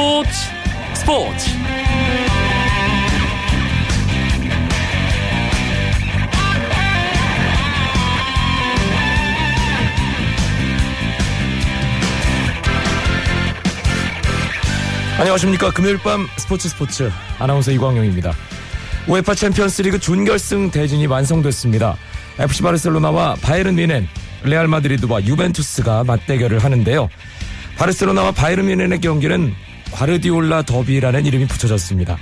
스포츠. 0.00 0.30
스포츠. 0.94 1.50
안녕하십니까. 15.18 15.70
금요일 15.70 15.98
밤 15.98 16.26
스포츠 16.38 16.70
스포츠 16.70 17.12
아나운서 17.38 17.70
이광용입니다. 17.70 18.32
우에파 19.06 19.34
챔피언스리그 19.34 19.98
준결승 19.98 20.70
대진이 20.70 21.08
완성됐습니다. 21.08 21.98
FC 22.38 22.62
바르셀로나와 22.62 23.34
바이에른 23.42 23.74
미넨 23.74 24.08
레알 24.44 24.66
마드리드와 24.66 25.26
유벤투스가 25.26 26.04
맞대결을 26.04 26.64
하는데요. 26.64 27.10
바르셀로나와 27.76 28.32
바이에른 28.32 28.66
뮌헨의 28.66 29.02
경기는 29.02 29.54
과르디올라 29.92 30.62
더비라는 30.62 31.26
이름이 31.26 31.46
붙여졌습니다 31.46 32.18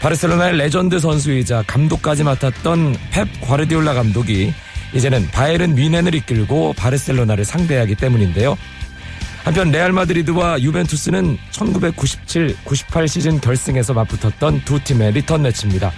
바르셀로나의 0.00 0.56
레전드 0.56 0.98
선수이자 0.98 1.64
감독까지 1.66 2.24
맡았던 2.24 2.96
펩 3.10 3.28
과르디올라 3.42 3.94
감독이 3.94 4.52
이제는 4.94 5.28
바이에른 5.30 5.74
뮌헨을 5.74 6.14
이끌고 6.14 6.72
바르셀로나를 6.74 7.44
상대하기 7.44 7.94
때문인데요 7.96 8.56
한편 9.44 9.70
레알 9.70 9.92
마드리드와 9.92 10.60
유벤투스는 10.60 11.38
1997-98 11.52 13.08
시즌 13.08 13.40
결승에서 13.40 13.94
맞붙었던 13.94 14.62
두 14.64 14.82
팀의 14.84 15.12
리턴 15.12 15.42
매치입니다. 15.42 15.90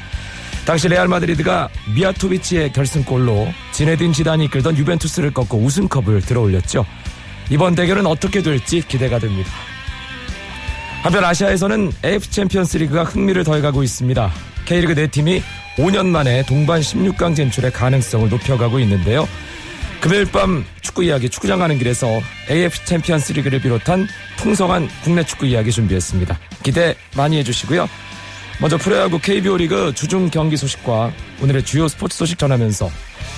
당시 0.65 0.89
레알 0.89 1.09
마드리드가 1.09 1.69
미야토비치의 1.95 2.73
결승골로 2.73 3.49
지네딘 3.73 4.13
지단이 4.13 4.45
이끌던 4.45 4.77
유벤투스를 4.79 5.33
꺾고 5.33 5.59
우승컵을 5.59 6.23
들어올렸죠. 6.23 6.87
이번 7.51 7.75
대결은 7.75 8.07
어떻게 8.07 8.43
될지 8.43 8.81
기대가 8.81 9.19
됩니다. 9.19 9.51
한편 11.03 11.25
아시아에서는 11.25 11.91
AFC 12.05 12.31
챔피언스 12.31 12.77
리그가 12.79 13.03
흥미를 13.03 13.43
더해가고 13.43 13.83
있습니다. 13.83 14.31
K리그 14.67 14.95
4팀이 14.95 15.43
5년 15.77 16.07
만에 16.07 16.45
동반 16.47 16.81
16강 16.81 17.35
진출의 17.35 17.73
가능성을 17.73 18.29
높여가고 18.29 18.79
있는데요. 18.81 19.29
금요일 20.01 20.27
밤 20.27 20.65
축구 20.81 21.03
이야기 21.05 21.29
축구장 21.29 21.59
가는 21.59 21.77
길에서 21.77 22.21
AFC 22.51 22.85
챔피언스 22.85 23.33
리그를 23.33 23.61
비롯한 23.61 24.07
풍성한 24.37 24.89
국내 25.03 25.25
축구 25.25 25.47
이야기 25.47 25.73
준비했습니다. 25.73 26.39
기대 26.63 26.95
많이 27.17 27.39
해주시고요. 27.39 27.89
먼저 28.61 28.77
프로야구 28.77 29.19
KBO 29.19 29.57
리그 29.57 29.93
주중 29.95 30.31
경기 30.31 30.57
소식과 30.57 31.13
오늘의 31.41 31.65
주요 31.65 31.89
스포츠 31.89 32.17
소식 32.17 32.39
전하면서 32.39 32.89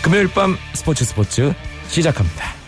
금요일 0.02 0.28
밤 0.28 0.58
스포츠 0.74 1.04
스포츠 1.04 1.54
시작합니다. 1.88 2.63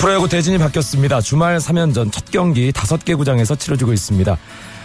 프로야구 0.00 0.28
대진이 0.28 0.56
바뀌었습니다. 0.56 1.20
주말 1.20 1.58
3연전 1.58 2.10
첫 2.10 2.24
경기 2.30 2.72
5개 2.72 3.18
구장에서 3.18 3.54
치러지고 3.54 3.92
있습니다. 3.92 4.34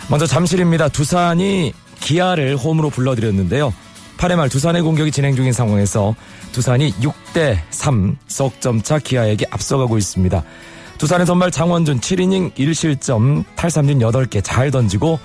먼저 0.10 0.28
잠실입니다. 0.28 0.90
두산이 0.90 1.72
기아를 2.02 2.58
홈으로 2.58 2.90
불러들였는데요. 2.90 3.74
8회 4.18 4.36
말 4.36 4.50
두산의 4.50 4.82
공격이 4.82 5.12
진행 5.12 5.38
중인 5.38 5.54
상황에서 5.54 6.16
두산이 6.52 6.92
6대 6.96 7.60
3 7.70 8.18
석점차 8.28 9.00
기아에게 9.00 9.46
앞서가고 9.52 9.98
있습니다. 9.98 10.44
두산의 10.98 11.26
선발 11.26 11.50
장원준 11.50 12.02
7이닝 12.02 12.54
1실점 12.56 13.46
탈삼진 13.56 14.00
8개 14.00 14.42
잘 14.44 14.70
던지고 14.70 15.20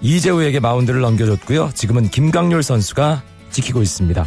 이재우에게 0.00 0.60
마운드를 0.60 1.00
넘겨줬고요. 1.00 1.72
지금은 1.74 2.08
김강률 2.10 2.62
선수가 2.62 3.24
지키고 3.50 3.82
있습니다. 3.82 4.24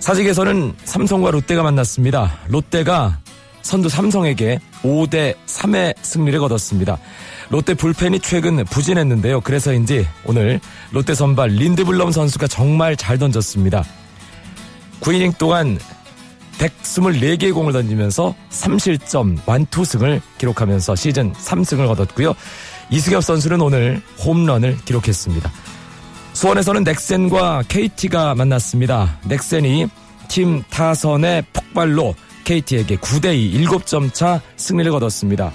사직에서는 0.00 0.74
삼성과 0.82 1.30
롯데가 1.30 1.62
만났습니다. 1.62 2.38
롯데가 2.48 3.20
선두 3.66 3.88
삼성에게 3.88 4.60
5대 4.82 5.34
3의 5.46 5.94
승리를 6.00 6.38
거뒀습니다. 6.38 6.98
롯데 7.50 7.74
불펜이 7.74 8.20
최근 8.20 8.64
부진했는데요. 8.64 9.40
그래서인지 9.40 10.06
오늘 10.24 10.60
롯데 10.92 11.14
선발 11.14 11.50
린드블럼 11.50 12.12
선수가 12.12 12.46
정말 12.46 12.96
잘 12.96 13.18
던졌습니다. 13.18 13.84
9이닝 15.00 15.36
동안 15.36 15.78
124개의 16.58 17.52
공을 17.52 17.72
던지면서 17.72 18.34
3실점 18.50 19.38
완투승을 19.44 20.22
기록하면서 20.38 20.94
시즌 20.96 21.32
3승을 21.32 21.86
거뒀고요. 21.88 22.34
이승엽 22.90 23.22
선수는 23.22 23.60
오늘 23.60 24.00
홈런을 24.24 24.78
기록했습니다. 24.84 25.52
수원에서는 26.32 26.84
넥센과 26.84 27.64
KT가 27.68 28.34
만났습니다. 28.36 29.18
넥센이 29.24 29.88
팀 30.28 30.62
타선의 30.70 31.44
폭발로 31.52 32.14
KT에게 32.46 32.96
9대2 32.96 33.66
7점 33.66 34.14
차 34.14 34.40
승리를 34.56 34.90
거뒀습니다. 34.92 35.52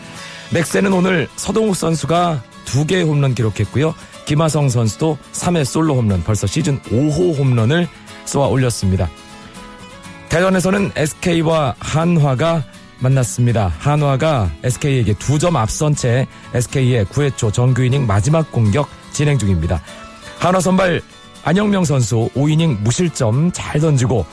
넥센은 0.52 0.94
오늘 0.94 1.28
서동욱 1.38 1.76
선수가 1.76 2.44
2개의 2.66 3.08
홈런 3.08 3.34
기록했고요. 3.34 3.96
김하성 4.26 4.70
선수도 4.70 5.18
3회 5.32 5.66
솔로 5.66 5.96
홈런 5.96 6.24
벌써 6.24 6.46
시즌 6.46 6.80
5호 6.82 7.38
홈런을 7.40 7.88
쏘아 8.26 8.48
올렸습니다. 8.48 9.10
대전에서는 10.30 10.92
SK와 10.96 11.76
한화가 11.80 12.64
만났습니다. 13.00 13.74
한화가 13.80 14.52
SK에게 14.64 15.14
2점 15.14 15.56
앞선 15.56 15.96
채 15.96 16.28
SK의 16.54 17.06
9회 17.06 17.36
초 17.36 17.52
정규 17.52 17.84
이닝 17.84 18.06
마지막 18.06 18.52
공격 18.52 18.88
진행 19.12 19.38
중입니다. 19.38 19.82
한화 20.40 20.60
선발 20.60 21.02
안영명 21.44 21.86
선수 21.86 22.30
5이닝 22.36 22.82
무실점 22.82 23.52
잘 23.54 23.80
던지고 23.80 24.26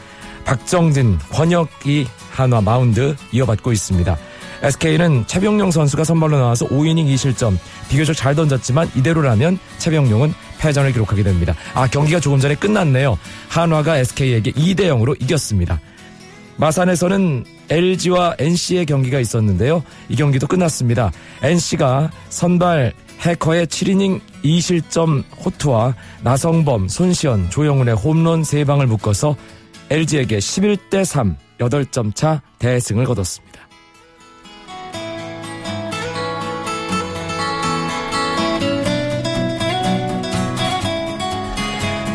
박정진, 0.48 1.18
권혁이 1.30 2.06
한화 2.30 2.62
마운드 2.62 3.14
이어받고 3.32 3.70
있습니다. 3.70 4.16
SK는 4.62 5.26
최병용 5.26 5.70
선수가 5.70 6.04
선발로 6.04 6.38
나와서 6.38 6.66
5이닝 6.68 7.04
2실점 7.14 7.58
비교적 7.90 8.14
잘 8.14 8.34
던졌지만 8.34 8.90
이대로라면 8.96 9.58
최병용은 9.76 10.32
패전을 10.58 10.92
기록하게 10.92 11.22
됩니다. 11.22 11.54
아 11.74 11.86
경기가 11.86 12.18
조금 12.18 12.40
전에 12.40 12.54
끝났네요. 12.54 13.18
한화가 13.50 13.98
SK에게 13.98 14.52
2대 14.52 14.84
0으로 14.84 15.22
이겼습니다. 15.22 15.78
마산에서는 16.56 17.44
LG와 17.68 18.36
NC의 18.38 18.86
경기가 18.86 19.20
있었는데요. 19.20 19.84
이 20.08 20.16
경기도 20.16 20.46
끝났습니다. 20.46 21.12
NC가 21.42 22.10
선발 22.30 22.94
해커의 23.20 23.66
7이닝 23.66 24.20
2실점 24.42 25.24
호투와 25.44 25.94
나성범, 26.22 26.88
손시현, 26.88 27.50
조영훈의 27.50 27.96
홈런 27.96 28.42
3방을 28.42 28.86
묶어서 28.86 29.36
LG에게 29.90 30.38
11대 30.38 31.04
3 31.04 31.36
8점 31.58 32.14
차 32.14 32.42
대승을 32.58 33.04
거뒀습니다. 33.04 33.58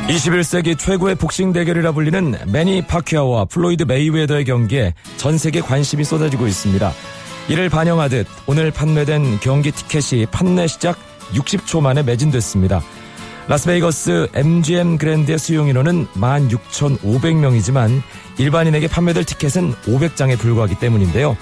21세기 0.08 0.78
최고의 0.78 1.16
복싱 1.16 1.54
대결이라 1.54 1.94
불리는 1.94 2.36
매니 2.52 2.86
파퀴아오와 2.88 3.46
플로이드 3.46 3.84
메이웨더의 3.84 4.46
경기에 4.46 4.94
전 5.18 5.38
세계 5.38 5.62
관심이 5.62 6.04
쏟아지고 6.04 6.46
있습니다. 6.46 6.92
이를 7.50 7.70
반영하듯 7.70 8.28
오늘 8.46 8.70
판매된 8.70 9.40
경기 9.40 9.72
티켓이 9.72 10.28
판매 10.28 10.68
시작 10.68 10.98
60초 11.34 11.82
만에 11.82 12.04
매진됐습니다. 12.04 12.82
라스베이거스 13.48 14.30
MGM 14.34 14.98
그랜드의 14.98 15.38
수용 15.38 15.68
인원은 15.68 16.08
16,500명이지만 16.16 18.02
일반인에게 18.38 18.88
판매될 18.88 19.26
티켓은 19.26 19.74
500장에 19.86 20.40
불과하기 20.40 20.76
때문인데요. 20.76 21.36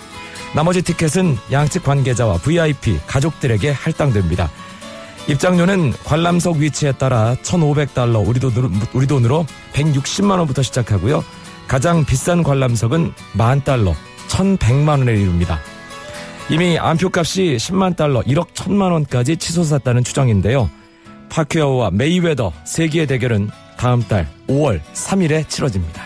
나머지 0.56 0.82
티켓은 0.82 1.38
양측 1.52 1.84
관계자와 1.84 2.40
VIP, 2.40 3.00
가족들에게 3.06 3.72
할당됩니다. 3.72 4.50
입장료는 5.28 5.94
관람석 6.04 6.58
위치에 6.58 6.94
따라 6.94 7.36
1,500달러, 7.44 8.28
우리 8.28 8.40
돈으로, 8.40 8.70
우리 8.94 9.06
돈으로 9.06 9.46
160만원부터 9.74 10.64
시작하고요. 10.64 11.24
가장 11.68 12.04
비싼 12.04 12.42
관람석은 12.42 13.14
만 13.34 13.64
달러, 13.64 13.94
1,100만원에 14.28 15.10
이릅니다. 15.22 15.60
이미 16.50 16.80
안표값이 16.80 17.58
10만 17.58 17.96
달러, 17.96 18.22
1억 18.22 18.48
1천만원까지 18.54 19.40
치솟았다는 19.40 20.04
추정인데요. 20.04 20.70
파퀴아오와 21.32 21.92
메이웨더 21.92 22.54
세기의 22.66 23.08
대결은 23.08 23.50
다음 23.78 24.02
달 24.04 24.28
5월 24.48 24.80
3일에 24.94 25.48
치러집니다. 25.50 26.01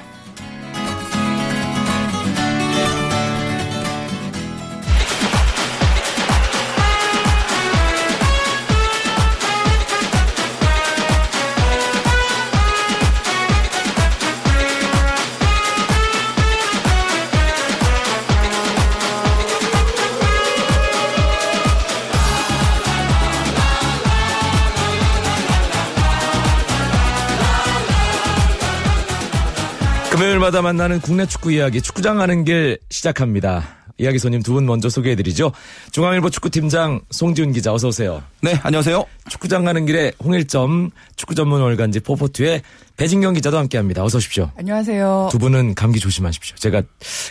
주말마다 30.45 30.61
만나는 30.61 30.99
국내 31.01 31.25
축구 31.25 31.51
이야기 31.51 31.81
축구장 31.81 32.17
가는 32.17 32.43
길 32.43 32.77
시작합니다. 32.89 33.63
이야기 33.97 34.19
손님 34.19 34.43
두 34.43 34.53
분 34.53 34.65
먼저 34.65 34.89
소개해드리죠. 34.89 35.51
중앙일보 35.91 36.29
축구팀장 36.29 37.01
송지훈 37.09 37.51
기자 37.51 37.73
어서 37.73 37.87
오세요. 37.87 38.21
네, 38.41 38.59
안녕하세요. 38.61 39.05
축구장 39.29 39.63
가는 39.63 39.85
길에 39.85 40.11
홍일점 40.23 40.91
축구 41.15 41.33
전문 41.35 41.61
월간지 41.61 42.01
포포트의 42.01 42.61
배진경 42.97 43.33
기자도 43.33 43.57
함께합니다. 43.57 44.03
어서 44.03 44.17
오십시오. 44.17 44.51
안녕하세요. 44.57 45.29
두 45.31 45.39
분은 45.39 45.73
감기 45.75 45.99
조심하십시오. 45.99 46.55
제가 46.57 46.83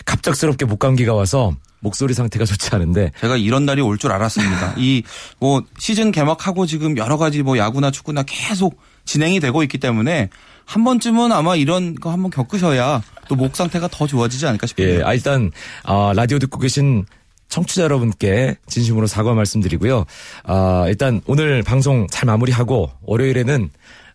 갑작스럽게 0.05 0.65
목감기가 0.65 1.13
와서 1.13 1.53
목소리 1.79 2.13
상태가 2.13 2.45
좋지 2.45 2.69
않은데 2.73 3.11
제가 3.21 3.37
이런 3.37 3.65
날이 3.65 3.81
올 3.81 3.97
줄 3.97 4.11
알았습니다. 4.11 4.73
이 4.79 5.03
뭐 5.39 5.61
시즌 5.77 6.11
개막하고 6.11 6.65
지금 6.65 6.97
여러 6.97 7.17
가지 7.17 7.43
뭐 7.43 7.57
야구나 7.57 7.91
축구나 7.91 8.23
계속 8.23 8.79
진행이 9.05 9.39
되고 9.39 9.61
있기 9.63 9.77
때문에 9.77 10.29
한 10.65 10.83
번쯤은 10.83 11.31
아마 11.31 11.55
이런 11.55 11.95
거 11.95 12.11
한번 12.11 12.31
겪으셔야 12.31 13.01
또 13.27 13.35
목 13.35 13.55
상태가 13.55 13.87
더 13.87 14.05
좋아지지 14.07 14.45
않을까 14.47 14.67
싶습니다. 14.67 14.99
예, 14.99 15.03
아, 15.03 15.13
일단 15.13 15.51
아, 15.83 16.13
라디오 16.15 16.37
듣고 16.39 16.59
계신 16.59 17.05
청취자 17.49 17.83
여러분께 17.83 18.55
진심으로 18.67 19.07
사과 19.07 19.33
말씀드리고요. 19.33 20.05
아, 20.43 20.85
일단 20.87 21.21
오늘 21.27 21.63
방송 21.63 22.07
잘 22.09 22.25
마무리하고 22.27 22.91
월요일에는 23.03 23.69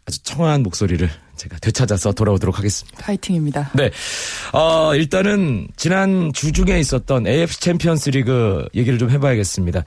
아주 0.06 0.22
청아한 0.22 0.62
목소리를 0.62 1.08
제가 1.36 1.58
되찾아서 1.58 2.12
돌아오도록 2.12 2.58
하겠습니다. 2.58 2.98
파이팅입니다. 3.02 3.70
네. 3.74 3.90
어, 4.52 4.94
일단은 4.94 5.68
지난 5.76 6.32
주 6.32 6.52
중에 6.52 6.78
있었던 6.80 7.26
AFC 7.26 7.60
챔피언스 7.60 8.10
리그 8.10 8.66
얘기를 8.74 8.98
좀 8.98 9.10
해봐야겠습니다. 9.10 9.84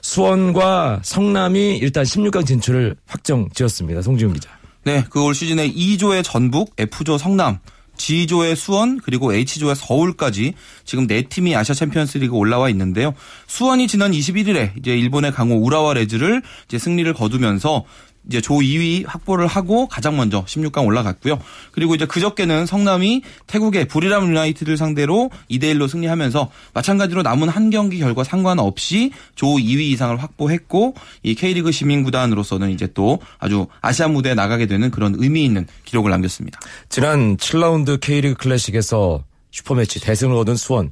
수원과 0.00 1.00
성남이 1.02 1.78
일단 1.78 2.04
16강 2.04 2.46
진출을 2.46 2.96
확정 3.06 3.48
지었습니다. 3.54 4.02
송지훈 4.02 4.34
기자. 4.34 4.50
네, 4.84 5.04
그 5.08 5.22
올 5.22 5.34
시즌에 5.34 5.70
2조의 5.72 6.22
전북, 6.24 6.74
F조 6.76 7.16
성남, 7.16 7.58
G조의 7.96 8.56
수원 8.56 8.98
그리고 8.98 9.32
H조의 9.32 9.76
서울까지 9.76 10.54
지금 10.84 11.06
네 11.06 11.22
팀이 11.22 11.54
아시아 11.56 11.74
챔피언스리그 11.74 12.34
올라와 12.34 12.68
있는데요. 12.70 13.14
수원이 13.46 13.86
지난 13.86 14.12
21일에 14.12 14.76
이제 14.78 14.96
일본의 14.96 15.32
강호 15.32 15.56
우라와 15.56 15.94
레즈를 15.94 16.42
이제 16.66 16.78
승리를 16.78 17.12
거두면서 17.14 17.84
이제 18.28 18.40
조 18.40 18.54
2위 18.54 19.04
확보를 19.06 19.46
하고 19.46 19.86
가장 19.86 20.16
먼저 20.16 20.44
16강 20.44 20.86
올라갔고요. 20.86 21.38
그리고 21.72 21.94
이제 21.94 22.06
그저께는 22.06 22.66
성남이 22.66 23.22
태국의 23.46 23.86
부리람 23.88 24.28
유나이티드를 24.28 24.76
상대로 24.76 25.30
2대 25.50 25.74
1로 25.74 25.88
승리하면서 25.88 26.50
마찬가지로 26.72 27.22
남은 27.22 27.48
한 27.48 27.70
경기 27.70 27.98
결과 27.98 28.24
상관없이 28.24 29.10
조 29.34 29.46
2위 29.46 29.80
이상을 29.92 30.22
확보했고 30.22 30.94
이 31.22 31.34
K리그 31.34 31.72
시민 31.72 32.02
구단으로서는 32.02 32.70
이제 32.70 32.88
또 32.94 33.20
아주 33.38 33.66
아시아 33.80 34.08
무대에 34.08 34.34
나가게 34.34 34.66
되는 34.66 34.90
그런 34.90 35.14
의미 35.18 35.44
있는 35.44 35.66
기록을 35.84 36.10
남겼습니다. 36.10 36.60
지난 36.88 37.36
7라운드 37.36 38.00
K리그 38.00 38.34
클래식에서 38.34 39.24
슈퍼매치 39.50 40.00
대승을 40.00 40.34
얻은 40.36 40.56
수원 40.56 40.90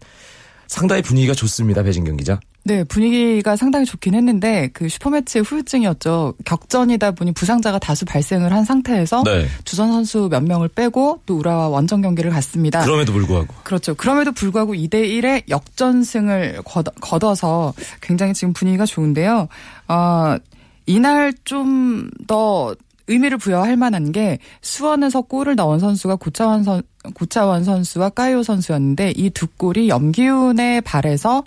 상당히 0.73 1.03
분위기가 1.03 1.35
좋습니다. 1.35 1.83
배진경 1.83 2.17
기자. 2.17 2.41
네, 2.65 2.83
분위기가 2.85 3.57
상당히 3.57 3.85
좋긴 3.85 4.15
했는데 4.15 4.71
그 4.73 4.89
슈퍼매치의 4.89 5.45
후유증이었죠. 5.45 6.35
격전이다 6.47 7.11
보니 7.11 7.33
부상자가 7.33 7.79
다수 7.79 8.07
발생을 8.07 8.53
한 8.53 8.65
상태에서 8.65 9.23
네. 9.25 9.47
주전 9.65 9.93
선수 9.93 10.29
몇 10.31 10.43
명을 10.43 10.69
빼고 10.69 11.21
또 11.27 11.37
우라와 11.37 11.69
원정 11.69 12.01
경기를 12.01 12.31
갔습니다. 12.31 12.83
그럼에도 12.85 13.13
불구하고 13.13 13.55
그렇죠. 13.65 13.95
그럼에도 13.95 14.33
불구하고 14.33 14.73
2대 14.73 14.95
1의 14.95 15.43
역전승을 15.51 16.63
거둬, 17.01 17.35
서 17.35 17.75
굉장히 18.01 18.33
지금 18.33 18.55
분위기가 18.55 18.87
좋은데요. 18.87 19.49
어, 19.89 20.37
이날 20.87 21.35
좀 21.45 22.09
더 22.27 22.75
의미를 23.09 23.39
부여할 23.39 23.77
만한 23.77 24.13
게 24.13 24.39
수원에서 24.61 25.23
골을 25.23 25.57
넣은 25.57 25.79
선수가 25.79 26.17
고차원 26.17 26.63
선 26.65 26.83
고차원 27.15 27.65
선수와 27.65 28.11
카이오 28.11 28.43
선수였는데 28.43 29.13
이 29.17 29.31
두 29.31 29.47
골이 29.49 29.89
염기훈의 29.89 30.83
발에서 30.83 31.43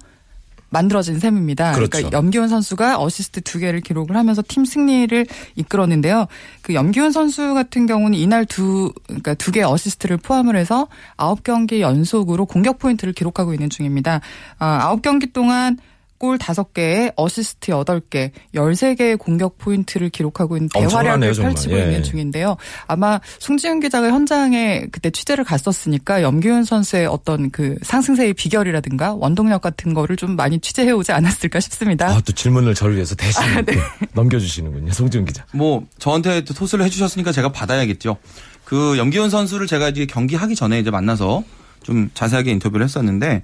만들어진 0.69 1.19
셈입니다. 1.19 1.71
그렇죠. 1.73 1.89
그러니까 1.89 2.17
염기훈 2.17 2.49
선수가 2.49 3.01
어시스트 3.01 3.41
두 3.41 3.59
개를 3.59 3.79
기록을 3.79 4.17
하면서 4.17 4.43
팀 4.45 4.65
승리를 4.65 5.25
이끌었는데요. 5.55 6.25
그 6.61 6.73
염기훈 6.73 7.11
선수 7.11 7.53
같은 7.53 7.85
경우는 7.85 8.17
이날 8.17 8.45
두 8.45 8.91
그러니까 9.05 9.35
두 9.35 9.51
개 9.53 9.61
어시스트를 9.61 10.17
포함을 10.17 10.57
해서 10.57 10.87
아홉 11.15 11.43
경기 11.43 11.79
연속으로 11.81 12.45
공격 12.45 12.79
포인트를 12.79 13.13
기록하고 13.13 13.53
있는 13.53 13.69
중입니다. 13.69 14.19
아, 14.59 14.79
아홉 14.81 15.01
경기 15.01 15.31
동안 15.31 15.77
골 16.25 16.39
5개에 16.39 17.13
어시스트 17.15 17.71
8개, 17.71 18.31
13개의 18.55 19.19
공격 19.19 19.59
포인트를 19.59 20.09
기록하고 20.09 20.57
있는 20.57 20.69
대활약을 20.73 21.33
펼치고 21.33 21.77
예. 21.77 21.83
있는 21.83 22.01
중인데요. 22.01 22.57
아마 22.87 23.21
송지훈 23.37 23.79
기자가 23.79 24.09
현장에 24.09 24.87
그때 24.91 25.11
취재를 25.11 25.43
갔었으니까 25.43 26.23
염기훈 26.23 26.63
선수의 26.63 27.05
어떤 27.05 27.51
그 27.51 27.75
상승세의 27.83 28.33
비결이라든가 28.33 29.13
원동력 29.13 29.61
같은 29.61 29.93
거를 29.93 30.15
좀 30.15 30.35
많이 30.35 30.59
취재해 30.59 30.89
오지 30.89 31.11
않았을까 31.11 31.59
싶습니다. 31.59 32.07
아, 32.07 32.19
또 32.21 32.31
질문을 32.31 32.73
저를 32.73 32.95
위해서 32.95 33.13
대신 33.13 33.43
아, 33.43 33.61
네. 33.61 33.75
넘겨주시는군요. 34.13 34.93
송지훈 34.93 35.25
기자. 35.25 35.45
뭐 35.53 35.85
저한테 35.99 36.43
토스를 36.43 36.83
해주셨으니까 36.85 37.33
제가 37.33 37.51
받아야겠죠. 37.51 38.17
그 38.63 38.97
염기훈 38.97 39.29
선수를 39.29 39.67
제가 39.67 39.89
이제 39.89 40.07
경기하기 40.07 40.55
전에 40.55 40.79
이제 40.79 40.89
만나서 40.89 41.43
좀 41.83 42.09
자세하게 42.15 42.49
인터뷰를 42.49 42.83
했었는데 42.83 43.43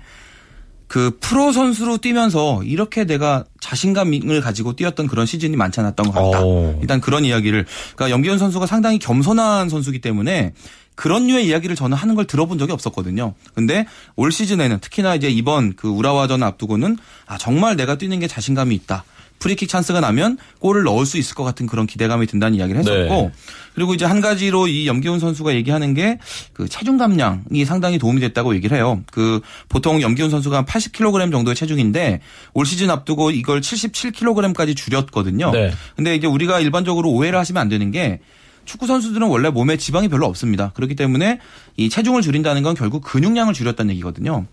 그 0.91 1.17
프로 1.21 1.53
선수로 1.53 1.99
뛰면서 1.99 2.63
이렇게 2.65 3.05
내가 3.05 3.45
자신감을 3.61 4.41
가지고 4.41 4.75
뛰었던 4.75 5.07
그런 5.07 5.25
시즌이 5.25 5.55
많지 5.55 5.79
않았던 5.79 6.11
것 6.11 6.11
같다. 6.11 6.43
오. 6.43 6.77
일단 6.81 6.99
그런 6.99 7.23
이야기를 7.23 7.65
그러니까 7.95 8.13
염기훈 8.13 8.37
선수가 8.37 8.65
상당히 8.65 8.99
겸손한 8.99 9.69
선수기 9.69 10.01
때문에 10.01 10.51
그런 10.95 11.27
류의 11.27 11.47
이야기를 11.47 11.77
저는 11.77 11.95
하는 11.95 12.15
걸 12.15 12.25
들어본 12.25 12.57
적이 12.57 12.73
없었거든요. 12.73 13.35
근데 13.53 13.85
올 14.17 14.33
시즌에는 14.33 14.79
특히나 14.81 15.15
이제 15.15 15.29
이번 15.29 15.77
그 15.77 15.87
우라와전 15.87 16.43
앞두고는 16.43 16.97
아 17.25 17.37
정말 17.37 17.77
내가 17.77 17.97
뛰는 17.97 18.19
게 18.19 18.27
자신감이 18.27 18.75
있다. 18.75 19.05
프리킥 19.41 19.67
찬스가 19.67 19.99
나면 19.99 20.37
골을 20.59 20.83
넣을 20.83 21.05
수 21.05 21.17
있을 21.17 21.35
것 21.35 21.43
같은 21.43 21.67
그런 21.67 21.87
기대감이 21.87 22.27
든다는 22.27 22.57
이야기를 22.57 22.79
했었고 22.79 23.13
네. 23.13 23.31
그리고 23.75 23.93
이제 23.93 24.05
한 24.05 24.21
가지로 24.21 24.67
이 24.67 24.87
염기훈 24.87 25.19
선수가 25.19 25.53
얘기하는 25.55 25.93
게 25.93 26.19
그 26.53 26.69
체중 26.69 26.97
감량이 26.97 27.65
상당히 27.65 27.97
도움이 27.97 28.19
됐다고 28.21 28.53
얘기를 28.55 28.77
해요. 28.77 29.01
그 29.11 29.41
보통 29.67 30.01
염기훈 30.01 30.29
선수가 30.29 30.57
한 30.57 30.65
80kg 30.65 31.31
정도의 31.31 31.55
체중인데 31.55 32.21
올 32.53 32.65
시즌 32.65 32.89
앞두고 32.89 33.31
이걸 33.31 33.61
77kg까지 33.61 34.75
줄였거든요. 34.75 35.51
네. 35.51 35.71
근데 35.95 36.15
이제 36.15 36.27
우리가 36.27 36.59
일반적으로 36.59 37.09
오해를 37.09 37.39
하시면 37.39 37.59
안 37.59 37.69
되는 37.69 37.89
게 37.91 38.19
축구 38.65 38.87
선수들은 38.87 39.27
원래 39.27 39.49
몸에 39.49 39.77
지방이 39.77 40.07
별로 40.07 40.25
없습니다. 40.27 40.71
그렇기 40.75 40.95
때문에 40.95 41.39
이 41.77 41.89
체중을 41.89 42.21
줄인다는 42.21 42.63
건 42.63 42.75
결국 42.75 43.03
근육량을 43.03 43.53
줄였다는 43.53 43.91
얘기거든요. 43.91 44.45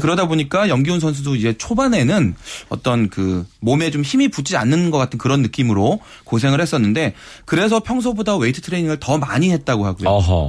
그러다 0.00 0.26
보니까 0.26 0.68
염기훈 0.68 1.00
선수도 1.00 1.36
이제 1.36 1.54
초반에는 1.56 2.34
어떤 2.70 3.08
그 3.08 3.46
몸에 3.60 3.90
좀 3.90 4.02
힘이 4.02 4.28
붙지 4.28 4.56
않는 4.56 4.90
것 4.90 4.98
같은 4.98 5.18
그런 5.18 5.42
느낌으로 5.42 6.00
고생을 6.24 6.60
했었는데 6.60 7.14
그래서 7.44 7.80
평소보다 7.80 8.36
웨이트 8.36 8.60
트레이닝을 8.62 8.98
더 9.00 9.18
많이 9.18 9.50
했다고 9.50 9.86
하고요. 9.86 10.08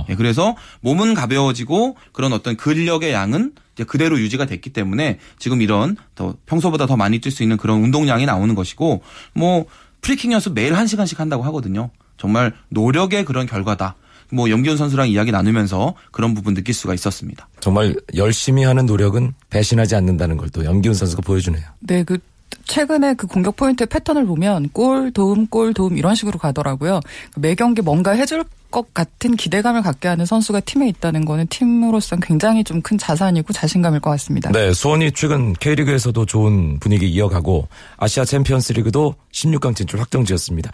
예, 0.09 0.15
그래서 0.15 0.55
몸은 0.81 1.13
가벼워지고 1.13 1.97
그런 2.13 2.33
어떤 2.33 2.55
근력의 2.55 3.11
양은 3.11 3.53
그대로 3.87 4.19
유지가 4.19 4.45
됐기 4.45 4.71
때문에 4.71 5.19
지금 5.39 5.61
이런 5.61 5.97
더 6.15 6.35
평소보다 6.45 6.85
더 6.85 6.95
많이 6.95 7.19
뛸 7.19 7.31
수 7.31 7.43
있는 7.43 7.57
그런 7.57 7.83
운동량이 7.83 8.25
나오는 8.25 8.53
것이고 8.55 9.01
뭐 9.33 9.65
프리킥 10.01 10.31
연습 10.31 10.53
매일 10.53 10.73
1시간씩 10.73 11.17
한다고 11.17 11.43
하거든요. 11.43 11.89
정말 12.17 12.53
노력의 12.69 13.25
그런 13.25 13.45
결과다. 13.45 13.95
뭐 14.31 14.49
염기훈 14.49 14.77
선수랑 14.77 15.09
이야기 15.09 15.31
나누면서 15.31 15.93
그런 16.11 16.33
부분 16.33 16.53
느낄 16.55 16.73
수가 16.73 16.93
있었습니다. 16.95 17.47
정말 17.59 17.95
열심히 18.15 18.63
하는 18.63 18.85
노력은 18.87 19.33
배신하지 19.51 19.95
않는다는 19.95 20.37
걸 20.37 20.49
또 20.53 20.65
염기훈 20.65 20.93
선수가 20.95 21.21
보여주네요. 21.23 21.63
네, 21.81 22.03
그 22.03 22.17
최근에 22.65 23.15
그 23.15 23.27
공격 23.27 23.55
포인트의 23.55 23.87
패턴을 23.87 24.25
보면 24.25 24.69
골 24.73 25.11
도움 25.11 25.47
골 25.47 25.73
도움 25.73 25.97
이런 25.97 26.15
식으로 26.15 26.39
가더라고요. 26.39 26.99
매 27.37 27.55
경기 27.55 27.81
뭔가 27.81 28.11
해줄 28.11 28.43
것 28.71 28.91
같은 28.93 29.35
기대감을 29.35 29.83
갖게 29.83 30.07
하는 30.07 30.25
선수가 30.25 30.61
팀에 30.61 30.87
있다는 30.89 31.25
거는 31.25 31.45
팀으로서 31.47 32.15
굉장히 32.17 32.63
좀 32.63 32.81
큰 32.81 32.97
자산이고 32.97 33.53
자신감일 33.53 33.99
것 34.01 34.09
같습니다. 34.11 34.51
네, 34.51 34.73
수원이 34.73 35.11
최근 35.13 35.53
K리그에서도 35.53 36.25
좋은 36.25 36.79
분위기 36.79 37.07
이어가고 37.09 37.67
아시아 37.97 38.25
챔피언스리그도 38.25 39.15
16강 39.31 39.75
진출 39.75 40.01
확정지었습니다. 40.01 40.71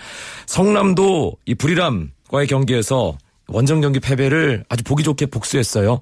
성남도 0.47 1.33
이 1.45 1.55
부리람과의 1.55 2.47
경기에서 2.47 3.17
원정 3.47 3.81
경기 3.81 3.99
패배를 3.99 4.63
아주 4.69 4.83
보기 4.83 5.03
좋게 5.03 5.27
복수했어요. 5.27 6.01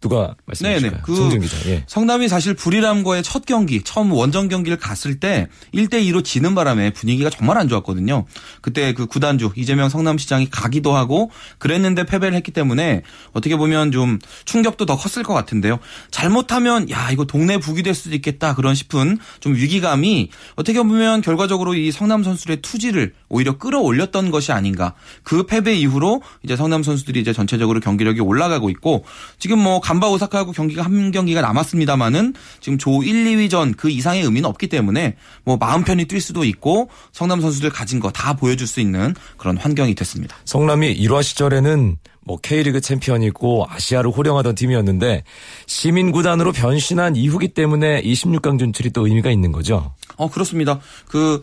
누가 0.00 0.36
말씀해 0.46 0.76
주실까요? 0.76 1.02
그 1.02 1.16
송준 1.16 1.40
기자. 1.40 1.56
예. 1.68 1.84
성남이 1.88 2.28
사실 2.28 2.54
부리람과의 2.54 3.24
첫 3.24 3.44
경기, 3.46 3.82
처음 3.82 4.12
원정 4.12 4.48
경기를 4.48 4.78
갔을 4.78 5.18
때 5.18 5.48
1대 5.74 5.94
2로 5.94 6.24
지는 6.24 6.54
바람에 6.54 6.92
분위기가 6.92 7.30
정말 7.30 7.58
안 7.58 7.68
좋았거든요. 7.68 8.24
그때 8.60 8.92
그 8.92 9.06
구단주 9.06 9.52
이재명 9.56 9.88
성남시장이 9.88 10.50
가기도 10.50 10.94
하고 10.94 11.30
그랬는데 11.58 12.04
패배를 12.04 12.36
했기 12.36 12.52
때문에 12.52 13.02
어떻게 13.32 13.56
보면 13.56 13.90
좀 13.90 14.20
충격도 14.44 14.86
더 14.86 14.96
컸을 14.96 15.24
것 15.24 15.34
같은데요. 15.34 15.80
잘못하면 16.12 16.88
야 16.90 17.10
이거 17.10 17.24
동네 17.24 17.58
북이 17.58 17.82
될 17.82 17.94
수도 17.94 18.14
있겠다 18.14 18.54
그런 18.54 18.76
싶은 18.76 19.18
좀 19.40 19.54
위기감이 19.54 20.30
어떻게 20.54 20.80
보면 20.80 21.22
결과적으로 21.22 21.74
이 21.74 21.90
성남 21.90 22.22
선수들의 22.22 22.62
투지를 22.62 23.14
오히려 23.28 23.58
끌어올렸던 23.58 24.30
것이 24.30 24.52
아닌가. 24.52 24.94
그 25.24 25.44
패배 25.44 25.74
이후로 25.74 26.22
이제 26.44 26.54
성남 26.54 26.84
선수들이 26.84 27.20
이제 27.20 27.32
전체적으로 27.32 27.80
경기력이 27.80 28.20
올라가고 28.20 28.70
있고 28.70 29.04
지금 29.38 29.58
뭐 29.58 29.80
간바 29.88 30.06
오사카하고 30.10 30.52
경기가 30.52 30.82
한 30.82 31.10
경기가 31.12 31.40
남았습니다만은 31.40 32.34
지금 32.60 32.76
조 32.76 33.02
1, 33.02 33.24
2위전 33.24 33.74
그 33.74 33.88
이상의 33.88 34.22
의미는 34.22 34.46
없기 34.46 34.68
때문에 34.68 35.16
뭐 35.44 35.56
마음 35.56 35.82
편히 35.82 36.04
뛸 36.04 36.20
수도 36.20 36.44
있고 36.44 36.90
성남 37.12 37.40
선수들 37.40 37.70
가진 37.70 37.98
거 37.98 38.10
다 38.10 38.34
보여줄 38.34 38.66
수 38.66 38.80
있는 38.80 39.14
그런 39.38 39.56
환경이 39.56 39.94
됐습니다. 39.94 40.36
성남이 40.44 40.94
1화 40.98 41.22
시절에는 41.22 41.96
뭐 42.20 42.36
K리그 42.36 42.82
챔피언이고 42.82 43.66
아시아를 43.70 44.10
호령하던 44.10 44.56
팀이었는데 44.56 45.24
시민 45.66 46.12
구단으로 46.12 46.52
변신한 46.52 47.16
이후기 47.16 47.48
때문에 47.48 48.02
26강 48.02 48.58
진출이 48.58 48.90
또 48.90 49.06
의미가 49.06 49.30
있는 49.30 49.52
거죠. 49.52 49.94
어 50.16 50.28
그렇습니다. 50.28 50.80
그 51.06 51.42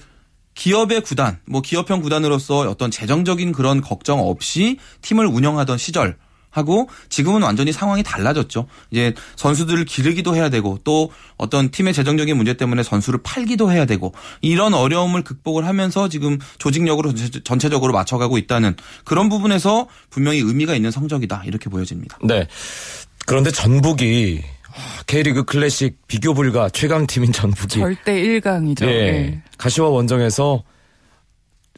기업의 0.53 1.01
구단, 1.01 1.39
뭐 1.47 1.61
기업형 1.61 2.01
구단으로서 2.01 2.59
어떤 2.69 2.91
재정적인 2.91 3.53
그런 3.53 3.81
걱정 3.81 4.19
없이 4.19 4.77
팀을 5.01 5.25
운영하던 5.25 5.79
시절 5.79 6.17
하고 6.55 6.87
지금은 7.09 7.43
완전히 7.43 7.73
상황이 7.73 8.01
달라졌죠. 8.01 8.67
이제 8.89 9.13
선수들을 9.35 9.83
기르기도 9.83 10.35
해야 10.35 10.47
되고 10.47 10.79
또 10.85 11.11
어떤 11.35 11.69
팀의 11.69 11.93
재정적인 11.93 12.37
문제 12.37 12.53
때문에 12.53 12.81
선수를 12.81 13.19
팔기도 13.23 13.71
해야 13.73 13.85
되고 13.85 14.13
이런 14.41 14.73
어려움을 14.73 15.23
극복을 15.23 15.65
하면서 15.67 16.07
지금 16.07 16.39
조직력으로 16.57 17.13
전체적으로 17.43 17.91
맞춰가고 17.91 18.37
있다는 18.37 18.75
그런 19.03 19.27
부분에서 19.27 19.87
분명히 20.09 20.39
의미가 20.39 20.75
있는 20.75 20.91
성적이다 20.91 21.43
이렇게 21.45 21.69
보여집니다. 21.69 22.17
네. 22.23 22.47
그런데 23.25 23.51
전북이 23.51 24.41
K리그 25.07 25.43
클래식 25.43 26.07
비교 26.07 26.33
불가 26.33 26.69
최강 26.69 27.05
팀인 27.05 27.33
전북이 27.33 27.79
절대 27.79 28.13
1강이죠. 28.13 28.85
예, 28.85 29.11
네. 29.11 29.43
가시와 29.57 29.89
원정에서 29.89 30.63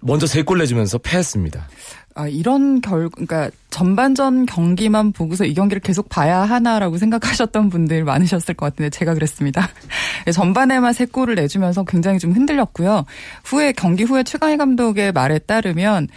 먼저 0.03 0.27
세 0.27 0.43
골 0.43 0.60
내주면서 0.60 1.00
패했습니다. 1.00 1.67
아, 2.17 2.27
이런 2.27 2.81
결, 2.81 3.09
그러니까 3.09 3.51
전반전 3.69 4.47
경기만 4.47 5.12
보고서 5.12 5.45
이 5.45 5.53
경기를 5.53 5.79
계속 5.81 6.09
봐야 6.09 6.39
하나라고 6.39 6.97
생각하셨던 6.97 7.69
분들 7.69 8.03
많으셨을 8.05 8.55
것 8.55 8.65
같은데 8.65 8.89
제가 8.89 9.13
그랬습니다. 9.13 9.69
전반에만 10.33 10.93
세 10.93 11.05
골을 11.05 11.36
내주면서 11.36 11.83
굉장히 11.83 12.17
좀 12.17 12.31
흔들렸고요. 12.31 13.05
후에 13.43 13.71
경기 13.74 14.03
후에 14.03 14.24
최강희 14.24 14.57
감독의 14.57 15.12
말에 15.12 15.38
따르면 15.38 16.07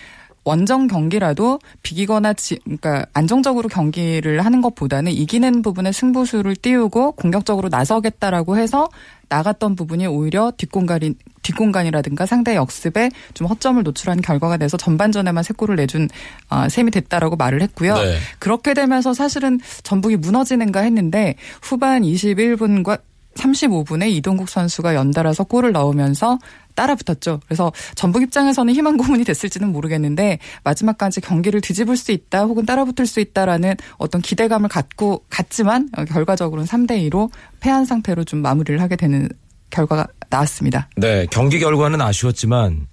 원정 0.44 0.86
경기라도 0.86 1.58
비기거나 1.82 2.32
지, 2.32 2.58
그러니까 2.64 3.06
안정적으로 3.12 3.68
경기를 3.68 4.44
하는 4.44 4.62
것보다는 4.62 5.12
이기는 5.12 5.62
부분에 5.62 5.92
승부수를 5.92 6.56
띄우고 6.56 7.12
공격적으로 7.12 7.68
나서겠다라고 7.68 8.56
해서 8.56 8.88
나갔던 9.28 9.76
부분이 9.76 10.06
오히려 10.06 10.52
뒷공간이 10.56 11.14
뒷공간이라든가 11.42 12.26
상대 12.26 12.56
역습에 12.56 13.10
좀 13.32 13.46
허점을 13.46 13.82
노출한 13.82 14.20
결과가 14.20 14.56
돼서 14.56 14.76
전반전에만 14.76 15.42
세 15.42 15.54
골을 15.54 15.76
내준 15.76 16.08
어, 16.50 16.68
셈이 16.68 16.90
됐다라고 16.90 17.36
말을 17.36 17.62
했고요. 17.62 17.94
네. 17.94 18.16
그렇게 18.38 18.74
되면서 18.74 19.14
사실은 19.14 19.60
전북이 19.82 20.16
무너지는가 20.16 20.80
했는데 20.80 21.36
후반 21.62 22.02
21분과 22.02 23.00
35분에 23.40 24.10
이동국 24.10 24.48
선수가 24.48 24.94
연달아서 24.94 25.44
골을 25.44 25.72
넣으면서 25.72 26.38
따라 26.74 26.94
붙었죠. 26.94 27.40
그래서 27.46 27.72
전북 27.94 28.22
입장에서는 28.22 28.72
희망 28.74 28.96
고문이 28.96 29.24
됐을지는 29.24 29.72
모르겠는데 29.72 30.38
마지막까지 30.64 31.20
경기를 31.20 31.60
뒤집을 31.60 31.96
수 31.96 32.12
있다 32.12 32.44
혹은 32.44 32.64
따라 32.64 32.84
붙을 32.84 33.06
수 33.06 33.20
있다라는 33.20 33.74
어떤 33.98 34.20
기대감을 34.22 34.68
갖고 34.68 35.24
갔지만 35.28 35.90
결과적으로는 36.08 36.66
3대 36.66 37.10
2로 37.10 37.30
패한 37.60 37.84
상태로 37.84 38.24
좀 38.24 38.40
마무리를 38.40 38.80
하게 38.80 38.96
되는 38.96 39.28
결과가 39.70 40.06
나왔습니다. 40.30 40.88
네, 40.96 41.26
경기 41.30 41.58
결과는 41.58 42.00
아쉬웠지만 42.00 42.86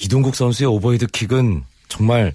이동국 0.00 0.36
선수의 0.36 0.68
오버헤드 0.68 1.06
킥은 1.06 1.62
정말 1.88 2.34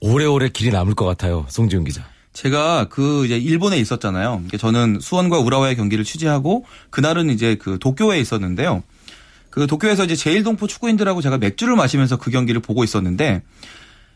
오래오래 0.00 0.48
길이 0.50 0.70
남을 0.70 0.94
것 0.94 1.04
같아요. 1.04 1.46
송지훈 1.48 1.84
기자. 1.84 2.04
제가 2.36 2.88
그 2.90 3.24
이제 3.24 3.38
일본에 3.38 3.78
있었잖아요. 3.78 4.44
저는 4.58 4.98
수원과 5.00 5.38
우라와의 5.38 5.74
경기를 5.74 6.04
취재하고 6.04 6.66
그날은 6.90 7.30
이제 7.30 7.56
그 7.56 7.78
도쿄에 7.78 8.20
있었는데요. 8.20 8.82
그 9.48 9.66
도쿄에서 9.66 10.04
이제 10.04 10.14
재일동포 10.14 10.66
축구인들하고 10.66 11.22
제가 11.22 11.38
맥주를 11.38 11.76
마시면서 11.76 12.18
그 12.18 12.30
경기를 12.30 12.60
보고 12.60 12.84
있었는데 12.84 13.42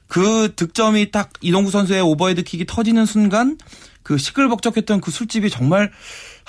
그 0.07 0.53
득점이 0.55 1.13
딱 1.13 1.31
이동국 1.41 1.71
선수의 1.71 2.03
오버헤드 2.03 2.43
킥이 2.43 2.67
터지는 2.67 3.07
순간 3.07 3.57
그 4.03 4.19
시끌벅적했던 4.19 5.01
그 5.01 5.11
술집이 5.11 5.49
정말 5.49 5.91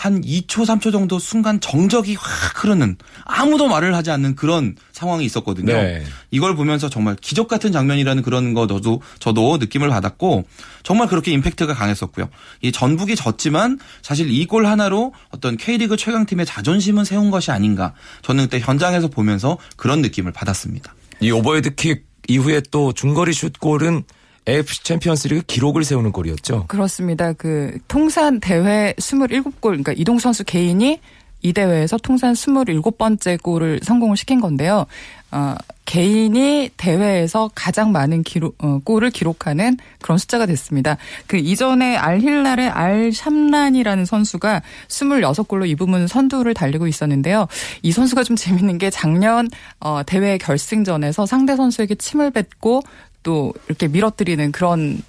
한 0.01 0.20
2초, 0.22 0.65
3초 0.65 0.91
정도 0.91 1.20
순간 1.20 1.60
정적이 1.60 2.15
확 2.15 2.63
흐르는 2.63 2.98
아무도 3.24 3.67
말을 3.67 3.93
하지 3.93 4.10
않는 4.10 4.34
그런 4.34 4.75
상황이 4.91 5.24
있었거든요. 5.25 5.74
네. 5.74 6.03
이걸 6.31 6.55
보면서 6.55 6.89
정말 6.89 7.15
기적 7.22 7.48
같은 7.48 7.72
장면이라는 7.72 8.24
그런 8.24 8.55
거 8.55 8.65
저도 8.65 9.03
저도 9.20 9.58
느낌을 9.58 9.89
받았고 9.89 10.46
정말 10.81 11.08
그렇게 11.08 11.31
임팩트가 11.34 11.75
강했었고요. 11.75 12.29
이 12.63 12.72
전북이 12.72 13.15
졌지만 13.15 13.77
사실 14.01 14.31
이 14.31 14.48
골 14.48 14.65
하나로 14.65 15.13
어떤 15.29 15.55
K리그 15.55 15.98
최강팀의 15.98 16.48
자존심은 16.48 17.05
세운 17.05 17.29
것이 17.29 17.51
아닌가. 17.51 17.93
저는 18.24 18.46
그때 18.46 18.60
현장에서 18.60 19.08
보면서 19.08 19.60
그런 19.77 20.01
느낌을 20.01 20.31
받았습니다. 20.31 20.96
이 21.20 21.29
오버헤드 21.29 21.75
킥 21.75 22.08
이후에 22.27 22.63
또 22.72 22.91
중거리 22.91 23.34
슛골은 23.34 24.03
AFC 24.48 24.83
챔피언스리그 24.83 25.43
기록을 25.45 25.83
세우는 25.83 26.12
골이었죠. 26.12 26.65
그렇습니다. 26.67 27.33
그 27.33 27.77
통산 27.88 28.39
대회 28.39 28.93
27골 28.98 29.62
그러니까 29.62 29.93
이동 29.95 30.19
선수 30.19 30.43
개인이 30.43 31.00
이 31.43 31.53
대회에서 31.53 31.98
통산 31.98 32.33
27번째 32.33 33.41
골을 33.41 33.79
성공을 33.83 34.15
시킨 34.15 34.39
건데요. 34.41 34.86
어, 35.31 35.55
개인이 35.86 36.69
대회에서 36.77 37.50
가장 37.55 37.91
많은 37.91 38.24
기록, 38.24 38.55
어, 38.63 38.79
골을 38.83 39.10
기록하는 39.10 39.77
그런 40.01 40.17
숫자가 40.17 40.45
됐습니다. 40.45 40.98
그 41.25 41.38
이전에 41.38 41.95
알힐날의 41.95 42.69
알 42.69 43.12
샴란이라는 43.12 44.05
선수가 44.05 44.62
26골로 44.88 45.67
이 45.67 45.75
부분 45.75 46.05
선두를 46.07 46.53
달리고 46.53 46.88
있었는데요. 46.88 47.48
이 47.81 47.91
선수가 47.91 48.24
좀 48.24 48.36
재밌는 48.36 48.77
게 48.77 48.89
작년 48.89 49.50
어, 49.79 50.01
대회 50.05 50.38
결승전에서 50.38 51.25
상대 51.25 51.55
선수에게 51.55 51.95
침을 51.95 52.31
뱉고 52.31 52.81
또 53.24 53.54
이렇게 53.68 53.88
밀어뜨리는 53.88 54.51
그런 54.51 55.01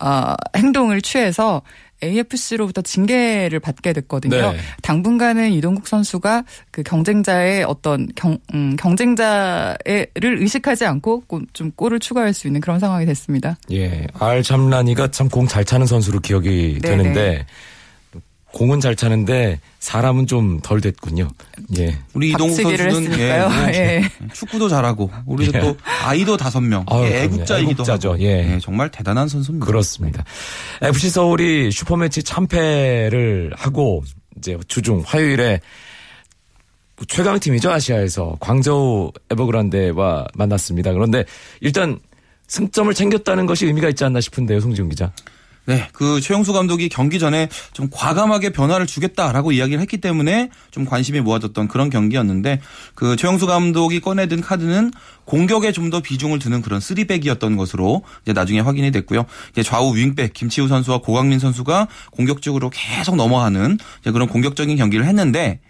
어, 0.00 0.34
행동을 0.56 1.02
취해서 1.02 1.62
AFC로부터 2.02 2.80
징계를 2.82 3.60
받게 3.60 3.92
됐거든요. 3.92 4.52
네. 4.52 4.58
당분간은 4.82 5.52
이동국 5.52 5.86
선수가 5.86 6.42
그 6.72 6.82
경쟁자의 6.82 7.62
어떤 7.62 8.08
경, 8.16 8.38
음, 8.54 8.74
경쟁자를 8.76 10.08
의식하지 10.16 10.84
않고 10.84 11.22
좀 11.52 11.70
골을 11.72 12.00
추가할 12.00 12.34
수 12.34 12.48
있는 12.48 12.60
그런 12.60 12.80
상황이 12.80 13.06
됐습니다. 13.06 13.56
예, 13.70 14.06
알 14.18 14.42
참란이가 14.42 15.12
참 15.12 15.28
공 15.28 15.46
잘 15.46 15.64
차는 15.64 15.86
선수로 15.86 16.18
기억이 16.20 16.80
네네. 16.82 16.96
되는데 16.96 17.46
공은 18.52 18.80
잘 18.80 18.94
차는데 18.94 19.60
사람은 19.80 20.26
좀 20.26 20.60
덜 20.62 20.80
됐군요. 20.80 21.30
예. 21.78 21.98
우리 22.14 22.32
박치기를 22.32 22.90
선수는 22.90 23.12
했으니까요. 23.12 23.48
뭐 23.48 23.68
예. 23.68 24.02
축구도 24.32 24.68
잘하고 24.68 25.10
우리도 25.26 25.58
예. 25.58 25.60
또 25.60 25.76
아이도 26.04 26.36
다섯 26.36 26.60
명 26.60 26.84
그럼요. 26.84 27.06
애국자이기도 27.06 27.72
애국자죠. 27.72 28.10
하고 28.10 28.22
예. 28.22 28.54
예, 28.54 28.58
정말 28.60 28.90
대단한 28.90 29.28
선수입니다. 29.28 29.66
그렇습니다. 29.66 30.24
FC 30.82 31.10
서울이 31.10 31.70
슈퍼매치 31.72 32.22
참패를 32.22 33.52
하고 33.56 34.04
이제 34.36 34.58
주중 34.68 35.02
화요일에 35.04 35.60
최강 37.08 37.40
팀이죠 37.40 37.70
아시아에서 37.70 38.36
광저우 38.38 39.12
에버그란데와 39.30 40.26
만났습니다. 40.34 40.92
그런데 40.92 41.24
일단 41.60 41.98
승점을 42.46 42.92
챙겼다는 42.92 43.46
것이 43.46 43.66
의미가 43.66 43.88
있지 43.88 44.04
않나 44.04 44.20
싶은데요, 44.20 44.60
송지훈 44.60 44.90
기자. 44.90 45.10
네, 45.64 45.88
그 45.92 46.20
최용수 46.20 46.52
감독이 46.52 46.88
경기 46.88 47.20
전에 47.20 47.48
좀 47.72 47.88
과감하게 47.90 48.50
변화를 48.50 48.86
주겠다라고 48.86 49.52
이야기를 49.52 49.80
했기 49.80 49.98
때문에 49.98 50.50
좀 50.72 50.84
관심이 50.84 51.20
모아졌던 51.20 51.68
그런 51.68 51.88
경기였는데 51.88 52.60
그 52.96 53.14
최용수 53.14 53.46
감독이 53.46 54.00
꺼내든 54.00 54.40
카드는 54.40 54.90
공격에 55.24 55.70
좀 55.70 55.92
더 55.92 56.00
비중을 56.00 56.38
두는 56.38 56.62
그런 56.62 56.80
쓰리백이었던 56.80 57.56
것으로 57.58 58.02
이제 58.22 58.32
나중에 58.32 58.60
확인이 58.60 58.90
됐고요. 58.92 59.26
이제 59.50 59.62
좌우 59.62 59.94
윙백 59.94 60.32
김치우 60.32 60.68
선수와 60.68 60.98
고강민 60.98 61.38
선수가 61.38 61.88
공격적으로 62.12 62.70
계속 62.70 63.16
넘어가는 63.16 63.78
이제 64.00 64.10
그런 64.10 64.26
공격적인 64.26 64.74
경기를 64.78 65.04
했는데 65.04 65.60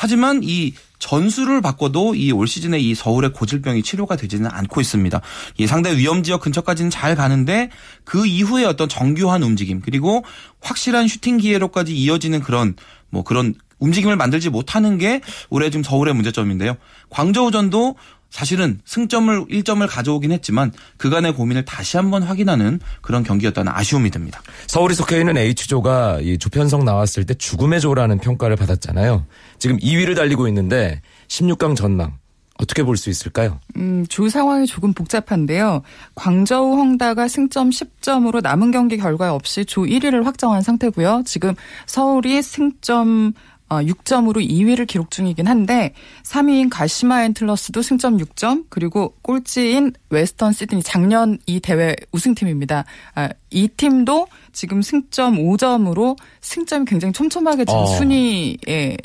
하지만 0.00 0.40
이 0.42 0.72
전술을 0.98 1.60
바꿔도 1.60 2.14
이 2.14 2.32
올 2.32 2.46
시즌에 2.46 2.78
이 2.78 2.94
서울의 2.94 3.34
고질병이 3.34 3.82
치료가 3.82 4.16
되지는 4.16 4.50
않고 4.50 4.80
있습니다. 4.80 5.20
이 5.58 5.66
상대 5.66 5.94
위험 5.94 6.22
지역 6.22 6.40
근처까지는 6.40 6.90
잘 6.90 7.14
가는데 7.14 7.68
그 8.04 8.26
이후에 8.26 8.64
어떤 8.64 8.88
정교한 8.88 9.42
움직임 9.42 9.82
그리고 9.82 10.24
확실한 10.62 11.06
슈팅 11.06 11.36
기회로까지 11.36 11.94
이어지는 11.94 12.40
그런 12.40 12.76
뭐 13.10 13.24
그런 13.24 13.54
움직임을 13.78 14.16
만들지 14.16 14.48
못하는 14.48 14.96
게 14.96 15.20
올해 15.50 15.68
지금 15.68 15.82
서울의 15.82 16.14
문제점인데요. 16.14 16.76
광저우전도 17.10 17.96
사실은 18.30 18.80
승점을 18.84 19.46
1점을 19.46 19.86
가져오긴 19.88 20.32
했지만 20.32 20.72
그간의 20.96 21.34
고민을 21.34 21.64
다시 21.64 21.96
한번 21.96 22.22
확인하는 22.22 22.80
그런 23.02 23.22
경기였다는 23.24 23.72
아쉬움이 23.74 24.10
듭니다. 24.10 24.40
서울이 24.66 24.94
속해 24.94 25.18
있는 25.18 25.36
H조가 25.36 26.20
이 26.22 26.38
조편성 26.38 26.84
나왔을 26.84 27.26
때 27.26 27.34
죽음의 27.34 27.80
조라는 27.80 28.18
평가를 28.18 28.56
받았잖아요. 28.56 29.26
지금 29.58 29.76
2위를 29.78 30.16
달리고 30.16 30.46
있는데 30.48 31.02
16강 31.28 31.76
전망 31.76 32.18
어떻게 32.58 32.82
볼 32.82 32.96
수 32.96 33.08
있을까요? 33.08 33.58
음, 33.76 34.04
조 34.08 34.28
상황이 34.28 34.66
조금 34.66 34.92
복잡한데요. 34.92 35.80
광저우 36.14 36.76
헝다가 36.76 37.26
승점 37.26 37.70
10점으로 37.70 38.42
남은 38.42 38.70
경기 38.70 38.98
결과 38.98 39.34
없이 39.34 39.64
조 39.64 39.82
1위를 39.82 40.24
확정한 40.24 40.60
상태고요. 40.60 41.22
지금 41.24 41.54
서울이 41.86 42.42
승점 42.42 43.32
6점으로 43.70 44.36
어, 44.36 44.40
2위를 44.40 44.86
기록 44.86 45.10
중이긴 45.10 45.46
한데 45.46 45.94
3위인 46.24 46.68
가시마 46.70 47.24
앤틀러스도 47.24 47.82
승점 47.82 48.18
6점 48.18 48.64
그리고 48.68 49.14
꼴찌인 49.22 49.92
웨스턴 50.10 50.52
시드니 50.52 50.82
작년 50.82 51.38
이 51.46 51.60
대회 51.60 51.94
우승팀입니다. 52.12 52.84
아, 53.14 53.28
이 53.50 53.68
팀도 53.68 54.26
지금 54.52 54.82
승점 54.82 55.36
5점으로 55.36 56.16
승점이 56.40 56.84
굉장히 56.86 57.12
촘촘하게 57.12 57.64
지금 57.64 57.80
어. 57.80 57.86
순위에 57.86 58.96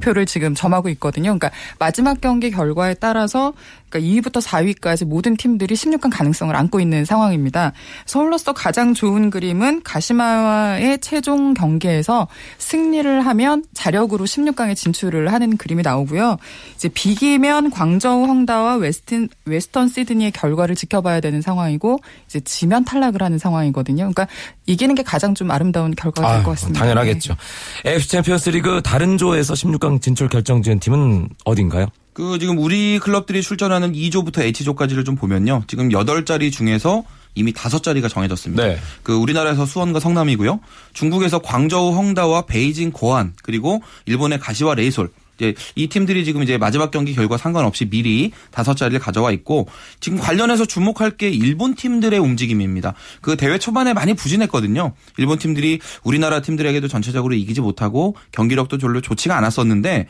표를 0.00 0.26
지금 0.26 0.54
점하고 0.54 0.88
있거든요. 0.90 1.36
그러니까 1.36 1.50
마지막 1.78 2.20
경기 2.20 2.50
결과에 2.50 2.94
따라서 2.94 3.54
그러니까 3.94 4.00
2위부터 4.00 4.42
4위까지 4.42 5.04
모든 5.06 5.36
팀들이 5.36 5.74
16강 5.74 6.10
가능성을 6.12 6.54
안고 6.54 6.80
있는 6.80 7.04
상황입니다. 7.04 7.72
서울로서 8.06 8.52
가장 8.52 8.92
좋은 8.92 9.30
그림은 9.30 9.82
가시마와의 9.84 10.98
최종 11.00 11.54
경기에서 11.54 12.26
승리를 12.58 13.24
하면 13.24 13.64
자력으로 13.72 14.24
16강에 14.24 14.74
진출을 14.74 15.32
하는 15.32 15.56
그림이 15.56 15.82
나오고요. 15.82 16.38
이제 16.74 16.88
비기면 16.88 17.70
광저우 17.70 18.26
헝다와 18.26 18.76
웨스튼 18.76 19.28
웨스턴 19.44 19.88
시드니의 19.88 20.32
결과를 20.32 20.74
지켜봐야 20.74 21.20
되는 21.20 21.40
상황이고 21.40 22.00
이제 22.26 22.40
지면 22.40 22.84
탈락을 22.84 23.22
하는 23.22 23.38
상황이거든요. 23.38 24.10
그러니까 24.12 24.26
이기는 24.66 24.94
게 24.94 25.02
가장 25.02 25.34
좀 25.34 25.50
아름다운 25.50 25.94
결과가 25.94 26.34
될것 26.36 26.46
아, 26.46 26.50
같습니다. 26.50 26.80
당연하겠죠. 26.80 27.36
네. 27.84 27.92
AFC 27.92 28.08
챔피언스 28.08 28.50
리그 28.50 28.82
다른 28.82 29.18
조에서 29.18 29.54
16강 29.54 30.00
진출 30.00 30.28
결정 30.28 30.62
지은 30.62 30.80
팀은 30.80 31.28
어딘가요? 31.44 31.86
그 32.14 32.38
지금 32.38 32.58
우리 32.58 32.98
클럽들이 33.00 33.42
출전하는 33.42 33.92
2조부터 33.92 34.42
H조까지를 34.42 35.04
좀 35.04 35.16
보면요. 35.16 35.64
지금 35.66 35.90
8자리 35.90 36.50
중에서 36.50 37.04
이미 37.34 37.52
5자리가 37.52 38.08
정해졌습니다. 38.08 38.64
네. 38.64 38.78
그 39.02 39.14
우리나라에서 39.14 39.66
수원과 39.66 39.98
성남이고요. 39.98 40.60
중국에서 40.92 41.40
광저우 41.40 41.94
헝다와 41.96 42.42
베이징 42.46 42.92
고안 42.92 43.34
그리고 43.42 43.82
일본의 44.06 44.38
가시와 44.38 44.76
레이솔 44.76 45.10
이제 45.36 45.54
이 45.74 45.88
팀들이 45.88 46.24
지금 46.24 46.44
이제 46.44 46.58
마지막 46.58 46.92
경기 46.92 47.12
결과 47.12 47.36
상관없이 47.36 47.86
미리 47.86 48.30
다섯 48.52 48.74
자리를 48.74 49.00
가져와 49.00 49.32
있고 49.32 49.66
지금 49.98 50.18
관련해서 50.18 50.64
주목할 50.64 51.16
게 51.16 51.28
일본 51.28 51.74
팀들의 51.74 52.16
움직임입니다. 52.20 52.94
그 53.20 53.36
대회 53.36 53.58
초반에 53.58 53.92
많이 53.92 54.14
부진했거든요. 54.14 54.92
일본 55.16 55.38
팀들이 55.38 55.80
우리나라 56.04 56.40
팀들에게도 56.40 56.86
전체적으로 56.86 57.34
이기지 57.34 57.60
못하고 57.60 58.14
경기력도 58.30 58.78
별로 58.78 59.00
좋지가 59.00 59.36
않았었는데 59.36 60.06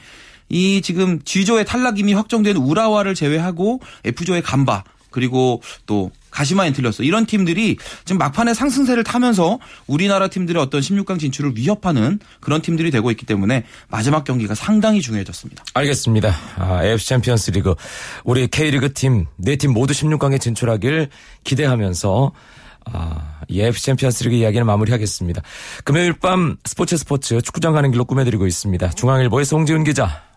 이 0.49 0.81
지금 0.83 1.21
G조의 1.25 1.65
탈락 1.65 1.99
이미 1.99 2.13
확정된 2.15 2.57
우라와를 2.57 3.15
제외하고 3.15 3.81
F조의 4.05 4.43
간바 4.43 4.85
그리고 5.11 5.63
또 5.87 6.11
가시마 6.33 6.67
앤틀러스 6.67 7.03
이런 7.03 7.25
팀들이 7.27 7.77
지금 8.05 8.19
막판에 8.19 8.53
상승세를 8.55 9.05
타면서 9.05 9.61
우리나라 9.87 10.27
팀들의 10.27 10.61
어떤 10.61 10.81
16강 10.81 11.21
진출을 11.21 11.53
위협하는 11.57 12.19
그런 12.41 12.61
팀들이 12.61 12.91
되고 12.91 13.09
있기 13.13 13.25
때문에 13.25 13.65
마지막 13.89 14.25
경기가 14.25 14.57
상당히 14.57 15.01
중요해졌습니다. 15.01 15.63
알겠습니다. 15.75 16.35
아, 16.57 16.85
AFC 16.85 17.07
챔피언스 17.11 17.53
리그 17.53 17.77
우리 18.25 18.49
K리그 18.49 18.93
팀 18.93 19.27
네 19.39 19.55
팀 19.55 19.73
모두 19.73 19.95
16강에 19.95 20.41
진출하길 20.41 21.09
기대하면서 21.45 22.33
아, 22.93 23.39
이 23.49 23.61
AFC 23.63 23.85
챔피언스 23.87 24.25
리그 24.25 24.35
이야기를 24.35 24.65
마무리하겠습니다. 24.65 25.43
금요일 25.85 26.15
밤 26.15 26.57
스포츠 26.65 26.97
스포츠 26.97 27.41
축구장 27.41 27.73
가는 27.73 27.93
길로 27.93 28.05
꾸며드리고 28.05 28.47
있습니다. 28.49 28.91
중앙일보의 28.91 29.45
송지훈 29.45 29.85
기자, 29.85 30.23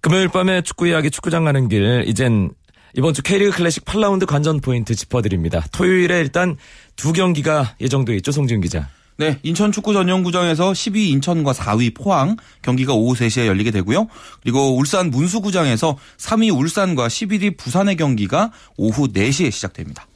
금요일 0.00 0.28
밤에 0.28 0.62
축구 0.62 0.88
이야기 0.88 1.10
축구장 1.10 1.44
가는 1.44 1.68
길 1.68 2.04
이젠 2.06 2.50
이번 2.96 3.12
주 3.14 3.22
K리그 3.22 3.52
클래식 3.52 3.84
8라운드 3.84 4.26
관전 4.26 4.60
포인트 4.60 4.94
짚어드립니다. 4.94 5.64
토요일에 5.72 6.20
일단 6.20 6.56
두 6.96 7.12
경기가 7.12 7.74
예정돼 7.80 8.16
있죠, 8.16 8.32
송지은 8.32 8.62
기자. 8.62 8.88
네, 9.16 9.38
인천 9.42 9.70
축구 9.70 9.92
전용구장에서 9.92 10.72
10위 10.72 11.10
인천과 11.10 11.52
4위 11.52 11.94
포항 11.94 12.36
경기가 12.62 12.94
오후 12.94 13.14
3시에 13.14 13.46
열리게 13.46 13.70
되고요. 13.70 14.08
그리고 14.42 14.74
울산 14.76 15.10
문수구장에서 15.10 15.98
3위 16.16 16.56
울산과 16.56 17.08
11위 17.08 17.58
부산의 17.58 17.96
경기가 17.96 18.50
오후 18.78 19.08
4시에 19.08 19.50
시작됩니다. 19.50 20.06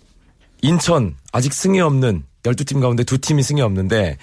인천 0.62 1.14
아직 1.32 1.52
승이 1.52 1.82
없는 1.82 2.24
12팀 2.44 2.80
가운데 2.80 3.04
두 3.04 3.18
팀이 3.18 3.42
승이 3.42 3.60
없는데 3.60 4.16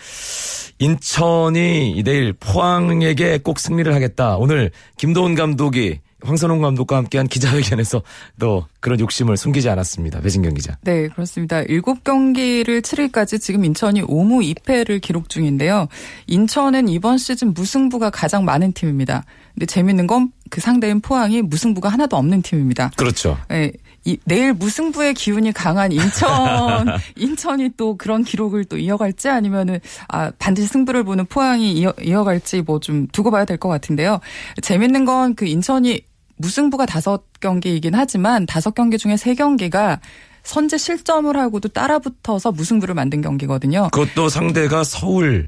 인천이 0.82 2.02
내일 2.04 2.34
포항에게 2.34 3.38
꼭 3.38 3.60
승리를 3.60 3.94
하겠다. 3.94 4.38
오늘 4.38 4.72
김도훈 4.98 5.36
감독이 5.36 6.00
황선홍 6.24 6.60
감독과 6.60 6.98
함께한 6.98 7.28
기자회견에서 7.28 8.02
또 8.40 8.66
그런 8.80 9.00
욕심을 9.00 9.38
숨기지 9.38 9.70
않았습니다. 9.70 10.22
배진경 10.22 10.56
기자. 10.56 10.78
네, 10.82 11.08
그렇습니다. 11.08 11.62
7경기를 11.64 12.84
치르기까지 12.84 13.38
지금 13.38 13.64
인천이 13.64 14.02
5무 14.02 14.56
2패를 14.56 15.02
기록 15.02 15.30
중인데요. 15.30 15.88
인천은 16.26 16.90
이번 16.90 17.20
시즌 17.20 17.54
무승부가 17.54 18.10
가장 18.10 18.44
많은 18.44 18.74
팀입니다. 18.74 19.24
근데 19.54 19.68
재밌는 19.68 20.08
건 20.08 20.32
그 20.52 20.60
상대인 20.60 21.00
포항이 21.00 21.42
무승부가 21.42 21.90
하나도 21.90 22.18
없는 22.18 22.42
팀입니다. 22.44 22.92
그렇죠. 22.98 23.38
네, 23.48 23.72
이, 24.04 24.18
내일 24.26 24.54
무승부의 24.54 25.14
기운이 25.14 25.52
강한 25.52 25.92
인천, 25.92 26.30
인천이 27.18 27.72
또 27.78 27.96
그런 27.98 28.24
기록을 28.24 28.66
또 28.66 28.78
이어갈지 28.78 29.30
아니면은, 29.30 29.80
아, 30.08 30.32
반드시 30.40 30.68
승부를 30.68 31.04
보는 31.04 31.26
포항이 31.26 31.72
이어, 31.74 31.94
이어갈지 32.02 32.62
뭐 32.64 32.80
좀 32.80 33.06
두고 33.08 33.30
봐야 33.32 33.46
될 33.46 33.58
것 33.58 33.70
같은데요. 33.70 34.20
재밌는 34.62 35.06
건 35.06 35.36
그 35.36 35.46
인천이 35.46 36.02
무승부가 36.38 36.88
다섯 36.88 37.24
경기이긴 37.40 37.94
하지만 37.94 38.48
다섯 38.48 38.74
경기 38.74 38.98
중에 38.98 39.18
세 39.18 39.36
경기가 39.36 40.00
선제 40.44 40.78
실점을 40.80 41.38
하고도 41.38 41.70
따라붙어서 41.70 42.52
무승부를 42.52 42.96
만든 42.96 43.22
경기거든요. 43.22 43.90
그것도 43.92 44.30
상대가 44.30 44.84
서울 44.84 45.48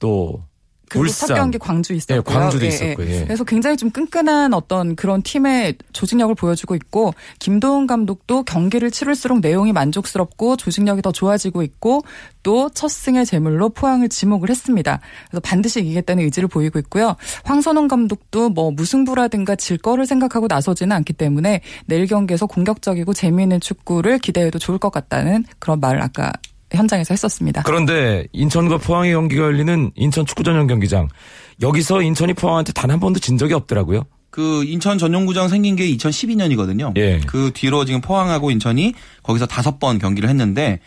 또 0.00 0.42
그리고 0.92 1.04
울산. 1.04 1.28
첫 1.28 1.34
경기 1.34 1.58
광주 1.58 1.92
있었고요. 1.94 2.22
네, 2.22 2.32
광주도 2.32 2.64
예, 2.64 2.68
있었고. 2.68 3.06
예. 3.06 3.24
그래서 3.24 3.44
굉장히 3.44 3.76
좀 3.76 3.90
끈끈한 3.90 4.54
어떤 4.54 4.96
그런 4.96 5.22
팀의 5.22 5.76
조직력을 5.92 6.34
보여주고 6.34 6.74
있고 6.74 7.14
김도훈 7.38 7.86
감독도 7.86 8.42
경기를 8.44 8.90
치를수록 8.90 9.40
내용이 9.40 9.72
만족스럽고 9.72 10.56
조직력이 10.56 11.02
더 11.02 11.12
좋아지고 11.12 11.62
있고 11.62 12.02
또 12.42 12.68
첫 12.74 12.88
승의 12.88 13.26
제물로 13.26 13.68
포항을 13.68 14.08
지목을 14.08 14.50
했습니다. 14.50 15.00
그래서 15.30 15.40
반드시 15.40 15.80
이기겠다는 15.80 16.24
의지를 16.24 16.48
보이고 16.48 16.78
있고요. 16.80 17.14
황선홍 17.44 17.86
감독도 17.88 18.50
뭐 18.50 18.70
무승부라든가 18.72 19.56
질 19.56 19.78
거를 19.78 20.06
생각하고 20.06 20.46
나서지는 20.48 20.94
않기 20.96 21.12
때문에 21.12 21.60
내일 21.86 22.06
경기에서 22.06 22.46
공격적이고 22.46 23.12
재미있는 23.12 23.60
축구를 23.60 24.18
기대해도 24.18 24.58
좋을 24.58 24.78
것 24.78 24.90
같다는 24.90 25.44
그런 25.58 25.80
말을 25.80 26.02
아까 26.02 26.32
현장에서 26.76 27.14
했었습니다. 27.14 27.62
그런데 27.64 28.26
인천과 28.32 28.78
포항의 28.78 29.12
경기가 29.12 29.42
열리는 29.44 29.90
인천 29.94 30.24
축구 30.26 30.42
전용 30.42 30.66
경기장 30.66 31.08
여기서 31.60 32.02
인천이 32.02 32.34
포항한테 32.34 32.72
단 32.72 32.90
한 32.90 33.00
번도 33.00 33.20
진 33.20 33.38
적이 33.38 33.54
없더라고요. 33.54 34.04
그 34.30 34.64
인천 34.64 34.96
전용구장 34.98 35.48
생긴 35.48 35.76
게 35.76 35.86
2012년이거든요. 35.96 36.96
예. 36.96 37.20
그 37.26 37.50
뒤로 37.54 37.84
지금 37.84 38.00
포항하고 38.00 38.50
인천이 38.50 38.94
거기서 39.22 39.46
다섯 39.46 39.78
번 39.78 39.98
경기를 39.98 40.28
했는데 40.28 40.80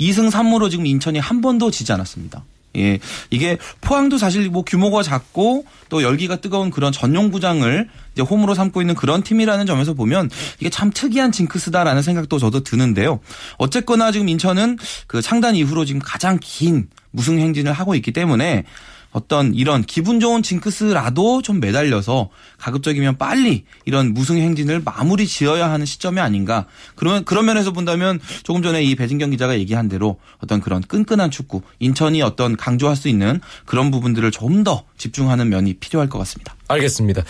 2승 0.00 0.30
3무로 0.30 0.70
지금 0.70 0.86
인천이 0.86 1.18
한 1.18 1.40
번도 1.40 1.70
지지 1.70 1.92
않았습니다. 1.92 2.44
예. 2.76 2.98
이게 3.30 3.58
포항도 3.80 4.18
사실 4.18 4.48
뭐 4.48 4.62
규모가 4.62 5.02
작고 5.02 5.64
또 5.88 6.02
열기가 6.02 6.36
뜨거운 6.36 6.70
그런 6.70 6.92
전용 6.92 7.30
구장을 7.30 7.88
이제 8.12 8.22
홈으로 8.22 8.54
삼고 8.54 8.80
있는 8.80 8.94
그런 8.94 9.22
팀이라는 9.22 9.66
점에서 9.66 9.94
보면 9.94 10.30
이게 10.60 10.70
참 10.70 10.90
특이한 10.90 11.32
징크스다라는 11.32 12.02
생각도 12.02 12.38
저도 12.38 12.62
드는데요. 12.62 13.20
어쨌거나 13.58 14.12
지금 14.12 14.28
인천은 14.28 14.78
그 15.06 15.20
창단 15.20 15.56
이후로 15.56 15.84
지금 15.84 16.00
가장 16.02 16.38
긴 16.40 16.88
무승 17.10 17.38
행진을 17.38 17.72
하고 17.72 17.94
있기 17.94 18.12
때문에 18.12 18.64
어떤 19.12 19.54
이런 19.54 19.82
기분 19.82 20.20
좋은 20.20 20.42
징크스라도 20.42 21.42
좀 21.42 21.60
매달려서 21.60 22.30
가급적이면 22.58 23.18
빨리 23.18 23.64
이런 23.84 24.14
무승 24.14 24.38
행진을 24.38 24.80
마무리 24.84 25.26
지어야 25.26 25.70
하는 25.70 25.84
시점이 25.84 26.18
아닌가. 26.18 26.66
그런 26.94 27.24
그런 27.24 27.44
면에서 27.44 27.72
본다면 27.72 28.20
조금 28.42 28.62
전에 28.62 28.82
이 28.82 28.94
배진경 28.94 29.30
기자가 29.30 29.58
얘기한 29.58 29.88
대로 29.88 30.18
어떤 30.38 30.60
그런 30.60 30.80
끈끈한 30.82 31.30
축구, 31.30 31.60
인천이 31.78 32.22
어떤 32.22 32.56
강조할 32.56 32.96
수 32.96 33.08
있는 33.08 33.40
그런 33.66 33.90
부분들을 33.90 34.30
좀 34.30 34.62
더 34.62 34.84
집중하는 34.96 35.48
면이 35.48 35.74
필요할 35.74 36.08
것 36.08 36.18
같습니다. 36.20 36.54
알겠습니다. 36.68 37.24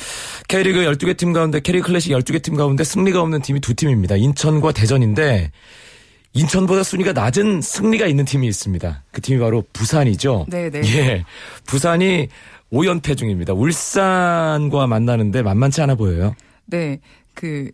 K리그 0.49 0.81
12개 0.81 1.16
팀 1.16 1.33
가운데 1.33 1.61
K리그 1.61 1.87
클래식 1.87 2.12
12개 2.12 2.42
팀 2.42 2.57
가운데 2.57 2.85
승리가 2.85 3.23
없는 3.23 3.40
팀이 3.42 3.61
두 3.61 3.75
팀입니다. 3.75 4.16
인천과 4.16 4.73
대전인데 4.73 5.51
인천보다 6.35 6.83
순위가 6.83 7.12
낮은 7.12 7.61
승리가 7.61 8.07
있는 8.07 8.25
팀이 8.25 8.47
있습니다. 8.47 9.03
그 9.12 9.21
팀이 9.21 9.38
바로 9.38 9.64
부산이죠. 9.73 10.47
네 10.49 10.71
네. 10.71 10.81
예. 10.85 11.25
부산이 11.66 12.29
5연패 12.73 13.16
중입니다. 13.18 13.53
울산과 13.53 14.87
만나는데 14.87 15.42
만만치 15.42 15.83
않아 15.83 15.95
보여요. 15.95 16.35
네. 16.66 17.01
그 17.35 17.71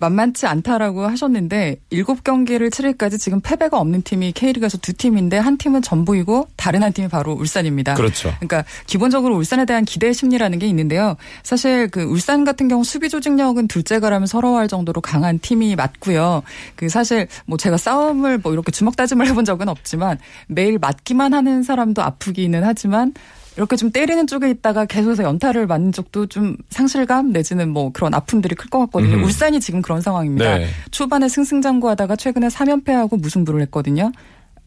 만만치 0.00 0.46
않다라고 0.46 1.06
하셨는데 1.06 1.76
7경기를 1.92 2.72
치를까지 2.72 3.18
지금 3.18 3.40
패배가 3.40 3.78
없는 3.78 4.02
팀이 4.02 4.32
K리그에서 4.32 4.78
두 4.78 4.94
팀인데 4.94 5.36
한 5.36 5.58
팀은 5.58 5.82
전부이고 5.82 6.48
다른 6.56 6.82
한 6.82 6.92
팀이 6.92 7.08
바로 7.08 7.32
울산입니다. 7.32 7.94
그렇죠. 7.94 8.30
그러니까 8.40 8.64
기본적으로 8.86 9.36
울산에 9.36 9.66
대한 9.66 9.84
기대 9.84 10.12
심리라는 10.12 10.58
게 10.58 10.66
있는데요. 10.66 11.16
사실 11.42 11.88
그 11.88 12.02
울산 12.02 12.44
같은 12.44 12.66
경우 12.68 12.82
수비 12.82 13.10
조직력은 13.10 13.68
둘째가라면 13.68 14.26
서러워할 14.26 14.68
정도로 14.68 15.02
강한 15.02 15.38
팀이 15.38 15.76
맞고요. 15.76 16.42
그 16.76 16.88
사실 16.88 17.28
뭐 17.46 17.58
제가 17.58 17.76
싸움을 17.76 18.38
뭐 18.38 18.52
이렇게 18.52 18.72
주먹 18.72 18.96
다짐을 18.96 19.26
해본 19.26 19.44
적은 19.44 19.68
없지만 19.68 20.18
매일 20.48 20.78
맞기만 20.78 21.34
하는 21.34 21.62
사람도 21.62 22.02
아프기는 22.02 22.64
하지만 22.64 23.12
이렇게 23.56 23.76
좀 23.76 23.90
때리는 23.90 24.26
쪽에 24.26 24.48
있다가 24.50 24.84
계속해서 24.86 25.22
연타를 25.24 25.66
맞는 25.66 25.92
쪽도 25.92 26.26
좀 26.26 26.56
상실감 26.70 27.30
내지는 27.32 27.70
뭐 27.70 27.90
그런 27.92 28.14
아픔들이 28.14 28.54
클 28.54 28.70
것 28.70 28.78
같거든요. 28.80 29.16
음. 29.16 29.24
울산이 29.24 29.60
지금 29.60 29.82
그런 29.82 30.00
상황입니다. 30.00 30.58
네. 30.58 30.66
초반에 30.90 31.28
승승장구하다가 31.28 32.16
최근에 32.16 32.48
3연패하고 32.48 33.20
무승부를 33.20 33.60
했거든요. 33.62 34.12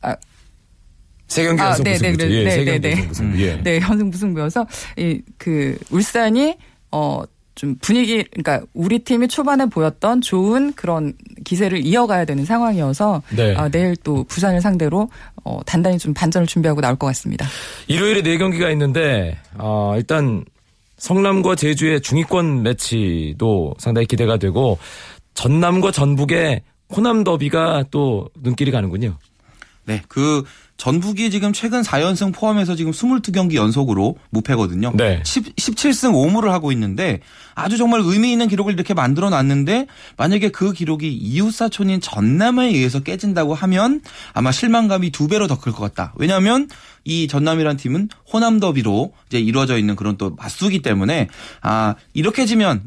아, 0.01 0.15
세 1.27 1.43
경기 1.45 1.61
아, 1.61 1.67
연속 1.69 1.83
네, 1.83 1.91
무승부죠. 1.93 2.25
네, 2.27 2.31
예, 2.33 2.43
네, 2.43 2.51
세 2.51 2.57
네, 2.57 2.65
경기 2.65 2.81
네. 2.81 2.91
연속 2.91 3.07
무승부. 3.07 3.41
예. 3.41 3.63
네, 3.63 3.79
현승 3.79 4.09
무승부여서 4.09 4.67
이 4.97 5.21
그 5.37 5.77
울산이 5.89 6.57
어 6.91 7.23
좀 7.55 7.75
분위기 7.81 8.23
그러니까 8.23 8.65
우리 8.73 8.99
팀이 8.99 9.27
초반에 9.27 9.67
보였던 9.67 10.21
좋은 10.21 10.73
그런 10.73 11.13
기세를 11.43 11.85
이어가야 11.85 12.25
되는 12.25 12.45
상황이어서 12.45 13.21
네. 13.35 13.55
아, 13.55 13.69
내일 13.69 13.95
또 13.97 14.23
부산을 14.23 14.61
상대로 14.61 15.09
어 15.43 15.59
단단히 15.65 15.97
좀 15.97 16.13
반전을 16.13 16.47
준비하고 16.47 16.81
나올 16.81 16.95
것 16.95 17.07
같습니다. 17.07 17.45
일요일에 17.87 18.23
네 18.23 18.37
경기가 18.37 18.69
있는데 18.71 19.37
어, 19.57 19.93
일단 19.97 20.43
성남과 20.97 21.55
제주의 21.55 22.01
중위권 22.01 22.63
매치도 22.63 23.75
상당히 23.77 24.07
기대가 24.07 24.37
되고 24.37 24.79
전남과 25.33 25.91
전북의 25.91 26.61
호남 26.95 27.23
더비가 27.23 27.85
또 27.91 28.29
눈길이 28.41 28.71
가는군요. 28.71 29.17
네, 29.85 30.01
그 30.07 30.43
전북이 30.83 31.31
지금 31.31 31.53
최근 31.53 31.81
4연승 31.81 32.33
포함해서 32.33 32.75
지금 32.75 32.91
22경기 32.91 33.53
연속으로 33.53 34.17
무패거든요. 34.31 34.91
네. 34.97 35.23
10, 35.23 35.55
17승 35.55 36.11
5무를 36.11 36.49
하고 36.49 36.73
있는데 36.73 37.21
아주 37.55 37.77
정말 37.77 38.01
의미 38.03 38.33
있는 38.33 38.49
기록을 38.49 38.73
이렇게 38.73 38.93
만들어 38.93 39.29
놨는데 39.29 39.87
만약에 40.17 40.49
그 40.49 40.73
기록이 40.73 41.09
이웃사촌인 41.13 42.01
전남에 42.01 42.65
의해서 42.65 42.99
깨진다고 42.99 43.53
하면 43.53 44.01
아마 44.33 44.51
실망감이 44.51 45.11
두 45.11 45.29
배로 45.29 45.47
더 45.47 45.55
클 45.55 45.71
것 45.71 45.79
같다. 45.79 46.13
왜냐하면 46.17 46.67
이 47.05 47.29
전남이란 47.29 47.77
팀은 47.77 48.09
호남 48.33 48.59
더비로 48.59 49.13
이제 49.27 49.39
이루어져 49.39 49.77
있는 49.77 49.95
그런 49.95 50.17
또 50.17 50.31
맞수기 50.31 50.81
때문에 50.81 51.29
아 51.61 51.95
이렇게 52.13 52.45
지면 52.45 52.83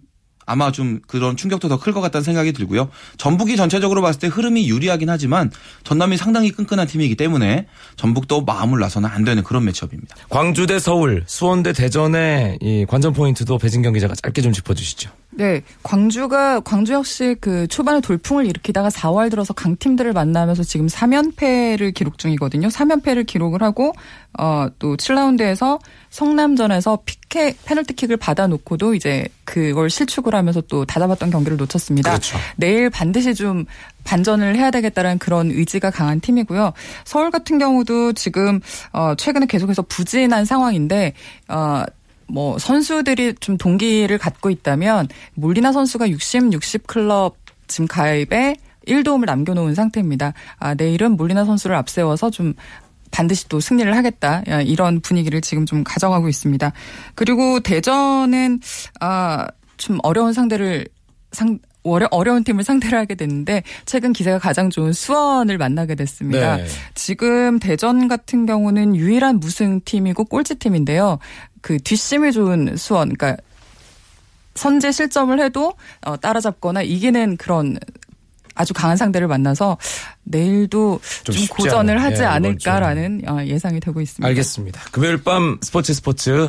아마 0.47 0.73
좀 0.73 1.01
그런 1.07 1.37
충격도 1.37 1.69
더 1.69 1.77
클 1.79 1.93
것 1.93 2.01
같다는 2.01 2.25
생각이 2.25 2.53
들고요. 2.53 2.89
전북이 3.19 3.57
전체적으로 3.57 4.01
봤을 4.01 4.21
때 4.21 4.27
흐름이 4.29 4.69
유리하긴 4.69 5.11
하지만 5.11 5.51
전남이 5.85 6.17
상당히 6.17 6.51
끈끈한 6.51 6.87
팀이기 6.87 7.17
때문에 7.17 7.67
전북도 7.97 8.43
마음을 8.43 8.79
놔서는 8.79 9.09
안 9.09 9.25
되는 9.25 9.43
그런 9.43 9.65
매치업입니다. 9.65 10.17
광주 10.29 10.67
대 10.67 10.79
서울, 10.79 11.25
수원 11.27 11.63
대 11.63 11.73
대전의 11.73 12.59
이 12.63 12.87
관전 12.89 13.13
포인트도 13.13 13.59
배진경 13.59 13.93
기자가 13.93 14.15
짧게 14.15 14.41
좀 14.43 14.53
짚어주시죠. 14.53 15.11
네, 15.39 15.63
광주가 15.83 16.61
광주 16.61 16.95
역시 16.95 17.37
그 17.41 17.67
초반에 17.69 18.01
돌풍을 18.01 18.47
일으키다가 18.47 18.89
4월 18.89 19.29
들어서 19.31 19.53
강팀들을 19.53 20.13
만나면서 20.15 20.63
지금 20.63 20.87
3연패를 20.87 21.93
기록 21.93 22.17
중이거든요. 22.17 22.69
3연패를 22.69 23.27
기록을 23.27 23.63
하고 23.63 23.93
어 24.39 24.69
또 24.79 24.97
7라운드에서 24.97 25.79
성남전에서 26.11 26.99
피케 27.05 27.55
페널티킥을 27.65 28.17
받아놓고도 28.17 28.95
이제 28.95 29.27
그걸 29.45 29.89
실축을 29.89 30.35
하면서 30.35 30.61
또 30.63 30.85
다잡았던 30.85 31.31
경기를 31.31 31.57
놓쳤습니다. 31.57 32.11
그렇죠. 32.11 32.37
내일 32.57 32.91
반드시 32.91 33.35
좀 33.35 33.65
반전을 34.05 34.57
해야 34.57 34.71
되겠다라는 34.71 35.19
그런 35.19 35.51
의지가 35.51 35.91
강한 35.91 36.21
팀이고요. 36.21 36.73
서울 37.05 37.31
같은 37.31 37.59
경우도 37.59 38.13
지금 38.13 38.61
어 38.93 39.15
최근에 39.17 39.47
계속해서 39.47 39.83
부진한 39.83 40.45
상황인데 40.45 41.15
어 41.49 41.85
뭐 42.29 42.59
선수들이 42.59 43.35
좀 43.41 43.57
동기를 43.57 44.19
갖고 44.19 44.51
있다면 44.51 45.09
몰리나 45.35 45.73
선수가 45.73 46.11
60, 46.11 46.53
60 46.53 46.87
클럽 46.87 47.37
지금 47.67 47.87
가입에 47.87 48.57
1도움을 48.87 49.27
남겨놓은 49.27 49.75
상태입니다. 49.75 50.33
아, 50.59 50.75
내일은 50.75 51.13
몰리나 51.17 51.45
선수를 51.45 51.75
앞세워서 51.77 52.31
좀 52.31 52.55
반드시 53.17 53.49
또 53.49 53.61
승리를 53.61 53.97
하겠다 53.97 54.43
야, 54.49 54.61
이런 54.61 55.01
분위기를 55.01 55.41
지금 55.41 55.65
좀 55.65 55.85
가져가고 55.85 56.29
있습니다. 56.29 56.73
그리고 57.15 57.61
대전은 57.61 58.61
아 59.01 59.47
좀 59.77 59.99
어려운 60.03 60.33
상대를 60.33 60.87
상 61.33 61.59
어려, 61.83 62.09
어려운 62.11 62.43
팀을 62.43 62.65
상대로 62.65 62.99
하게 62.99 63.15
됐는데 63.15 63.63
최근 63.85 64.13
기세가 64.13 64.41
가장 64.41 64.71
좋은 64.71 64.93
수원을 64.93 65.57
만나게 65.57 65.95
됐습니다. 65.95 66.57
네. 66.57 66.67
지금 66.95 67.61
대전 67.61 68.09
같은 68.09 68.45
경우는 68.45 68.97
유일한 68.97 69.39
무승 69.39 69.81
팀이고 69.85 70.25
꼴찌 70.25 70.57
팀인데요. 70.57 71.19
그 71.61 71.79
뒷심이 71.79 72.33
좋은 72.33 72.77
수원, 72.77 73.13
그러니까 73.15 73.41
선제 74.57 74.91
실점을 74.91 75.39
해도 75.39 75.75
어, 76.05 76.17
따라잡거나 76.17 76.83
이기는 76.83 77.37
그런 77.37 77.79
아주 78.57 78.75
강한 78.75 78.97
상대를 78.97 79.29
만나서 79.29 79.79
내일도 80.25 81.01
좀 81.25 81.35
좀, 81.35 81.47
고전을 81.49 82.03
하지 82.03 82.23
예, 82.23 82.27
않을까라는 82.27 83.23
어, 83.29 83.45
예상이 83.45 83.79
되고 83.79 84.01
있습니다. 84.01 84.27
알겠습니다. 84.27 84.81
금요일 84.91 85.23
밤 85.23 85.59
스포츠 85.63 85.95
스포츠 85.95 86.49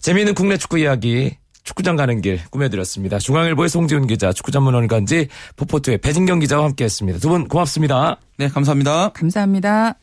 재미있는 0.00 0.34
국내 0.34 0.56
축구 0.56 0.78
이야기 0.78 1.36
축구장 1.64 1.96
가는 1.96 2.20
길 2.22 2.40
꾸며드렸습니다. 2.50 3.18
중앙일보의 3.18 3.68
송지훈 3.68 4.06
기자, 4.06 4.32
축구 4.32 4.50
전문 4.50 4.74
원간지 4.74 5.28
포포트의 5.56 5.98
배진경 5.98 6.38
기자와 6.40 6.64
함께했습니다. 6.66 7.18
두 7.18 7.28
분 7.28 7.48
고맙습니다. 7.48 8.16
네, 8.38 8.48
감사합니다. 8.48 9.10
감사합니다. 9.10 9.94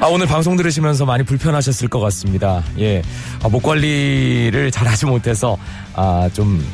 아, 0.00 0.06
오늘 0.06 0.26
방송 0.26 0.56
들으시면서 0.56 1.04
많이 1.04 1.22
불편하셨을 1.24 1.88
것 1.88 2.00
같습니다. 2.00 2.64
예. 2.78 3.02
아, 3.42 3.48
목 3.50 3.62
관리를 3.62 4.70
잘 4.70 4.88
하지 4.88 5.04
못해서, 5.04 5.58
아, 5.94 6.28
좀, 6.32 6.64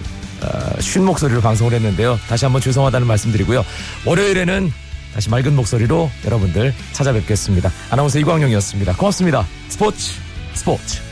어, 0.42 0.80
쉰 0.80 1.02
목소리로 1.02 1.40
방송을 1.40 1.72
했는데요. 1.72 2.20
다시 2.28 2.44
한번 2.44 2.60
죄송하다는 2.62 3.04
말씀 3.04 3.32
드리고요. 3.32 3.64
월요일에는 4.04 4.72
다시 5.12 5.28
맑은 5.28 5.56
목소리로 5.56 6.08
여러분들 6.24 6.72
찾아뵙겠습니다. 6.92 7.72
아나운서 7.90 8.20
이광용이었습니다. 8.20 8.94
고맙습니다. 8.94 9.44
스포츠, 9.70 10.12
스포츠. 10.54 11.05